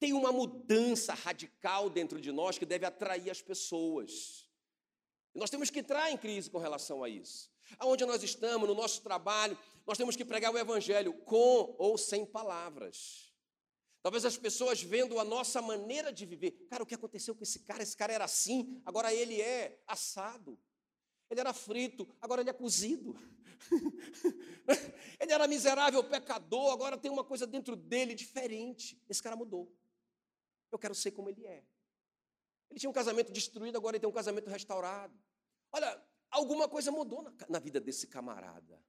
tem 0.01 0.15
uma 0.15 0.33
mudança 0.33 1.13
radical 1.13 1.91
dentro 1.91 2.19
de 2.19 2.33
nós 2.33 2.57
que 2.57 2.65
deve 2.65 2.87
atrair 2.87 3.31
as 3.31 3.43
pessoas. 3.43 4.49
E 5.35 5.39
nós 5.39 5.51
temos 5.51 5.69
que 5.69 5.81
entrar 5.81 6.11
em 6.11 6.17
crise 6.17 6.49
com 6.51 6.57
relação 6.57 7.05
a 7.05 7.09
isso. 7.09 7.53
Aonde 7.79 8.07
nós 8.07 8.23
estamos, 8.23 8.67
no 8.67 8.75
nosso 8.75 9.03
trabalho, 9.03 9.57
nós 9.87 9.99
temos 9.99 10.17
que 10.17 10.25
pregar 10.25 10.53
o 10.53 10.59
evangelho 10.59 11.13
com 11.13 11.77
ou 11.79 11.99
sem 11.99 12.25
palavras. 12.25 13.31
Talvez 14.03 14.25
as 14.25 14.39
pessoas 14.39 14.83
vendo 14.83 15.21
a 15.21 15.25
nossa 15.25 15.61
maneira 15.61 16.11
de 16.11 16.25
viver, 16.25 16.53
cara, 16.71 16.83
o 16.83 16.87
que 16.87 16.95
aconteceu 16.95 17.35
com 17.35 17.43
esse 17.43 17.61
cara? 17.61 17.83
Esse 17.83 17.95
cara 17.95 18.11
era 18.11 18.25
assim, 18.25 18.81
agora 18.87 19.13
ele 19.13 19.39
é 19.39 19.79
assado. 19.87 20.59
Ele 21.29 21.41
era 21.41 21.53
frito, 21.53 22.09
agora 22.23 22.41
ele 22.41 22.49
é 22.51 22.55
cozido. 22.55 23.15
ele 25.21 25.33
era 25.33 25.47
miserável, 25.47 26.03
pecador, 26.03 26.73
agora 26.73 26.97
tem 26.97 27.11
uma 27.11 27.25
coisa 27.25 27.47
dentro 27.47 27.77
dele 27.77 28.15
diferente. 28.15 29.01
Esse 29.09 29.23
cara 29.23 29.37
mudou. 29.37 29.73
Eu 30.71 30.79
quero 30.79 30.95
ser 30.95 31.11
como 31.11 31.29
ele 31.29 31.47
é. 31.47 31.65
Ele 32.71 32.79
tinha 32.79 32.91
um 32.91 32.95
casamento 32.95 33.33
destruído, 33.33 33.77
agora 33.77 33.97
ele 33.97 34.01
tem 34.01 34.09
um 34.09 34.13
casamento 34.13 34.49
restaurado. 34.49 35.19
Olha, 35.73 36.03
alguma 36.31 36.69
coisa 36.69 36.91
mudou 36.91 37.23
na, 37.23 37.33
na 37.49 37.59
vida 37.59 37.81
desse 37.81 38.07
camarada. 38.07 38.83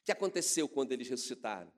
O 0.00 0.04
que 0.04 0.12
aconteceu 0.12 0.68
quando 0.68 0.92
eles 0.92 1.08
ressuscitaram? 1.08 1.72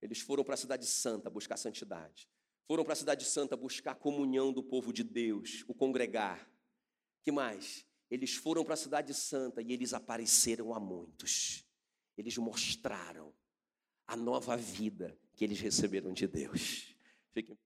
Eles 0.00 0.20
foram 0.20 0.42
para 0.42 0.54
a 0.54 0.58
cidade 0.58 0.86
santa 0.86 1.30
buscar 1.30 1.56
santidade. 1.56 2.28
Foram 2.66 2.82
para 2.82 2.94
a 2.94 2.96
cidade 2.96 3.24
santa 3.24 3.56
buscar 3.56 3.92
a 3.92 3.94
comunhão 3.94 4.52
do 4.52 4.62
povo 4.62 4.92
de 4.92 5.04
Deus, 5.04 5.64
o 5.68 5.74
congregar. 5.74 6.50
Que 7.22 7.30
mais? 7.30 7.85
Eles 8.10 8.34
foram 8.34 8.64
para 8.64 8.74
a 8.74 8.76
cidade 8.76 9.12
santa 9.14 9.60
e 9.60 9.72
eles 9.72 9.92
apareceram 9.92 10.74
a 10.74 10.80
muitos. 10.80 11.64
Eles 12.16 12.36
mostraram 12.38 13.32
a 14.06 14.16
nova 14.16 14.56
vida 14.56 15.18
que 15.34 15.44
eles 15.44 15.60
receberam 15.60 16.12
de 16.12 16.26
Deus. 16.26 16.94
Fiquem. 17.32 17.58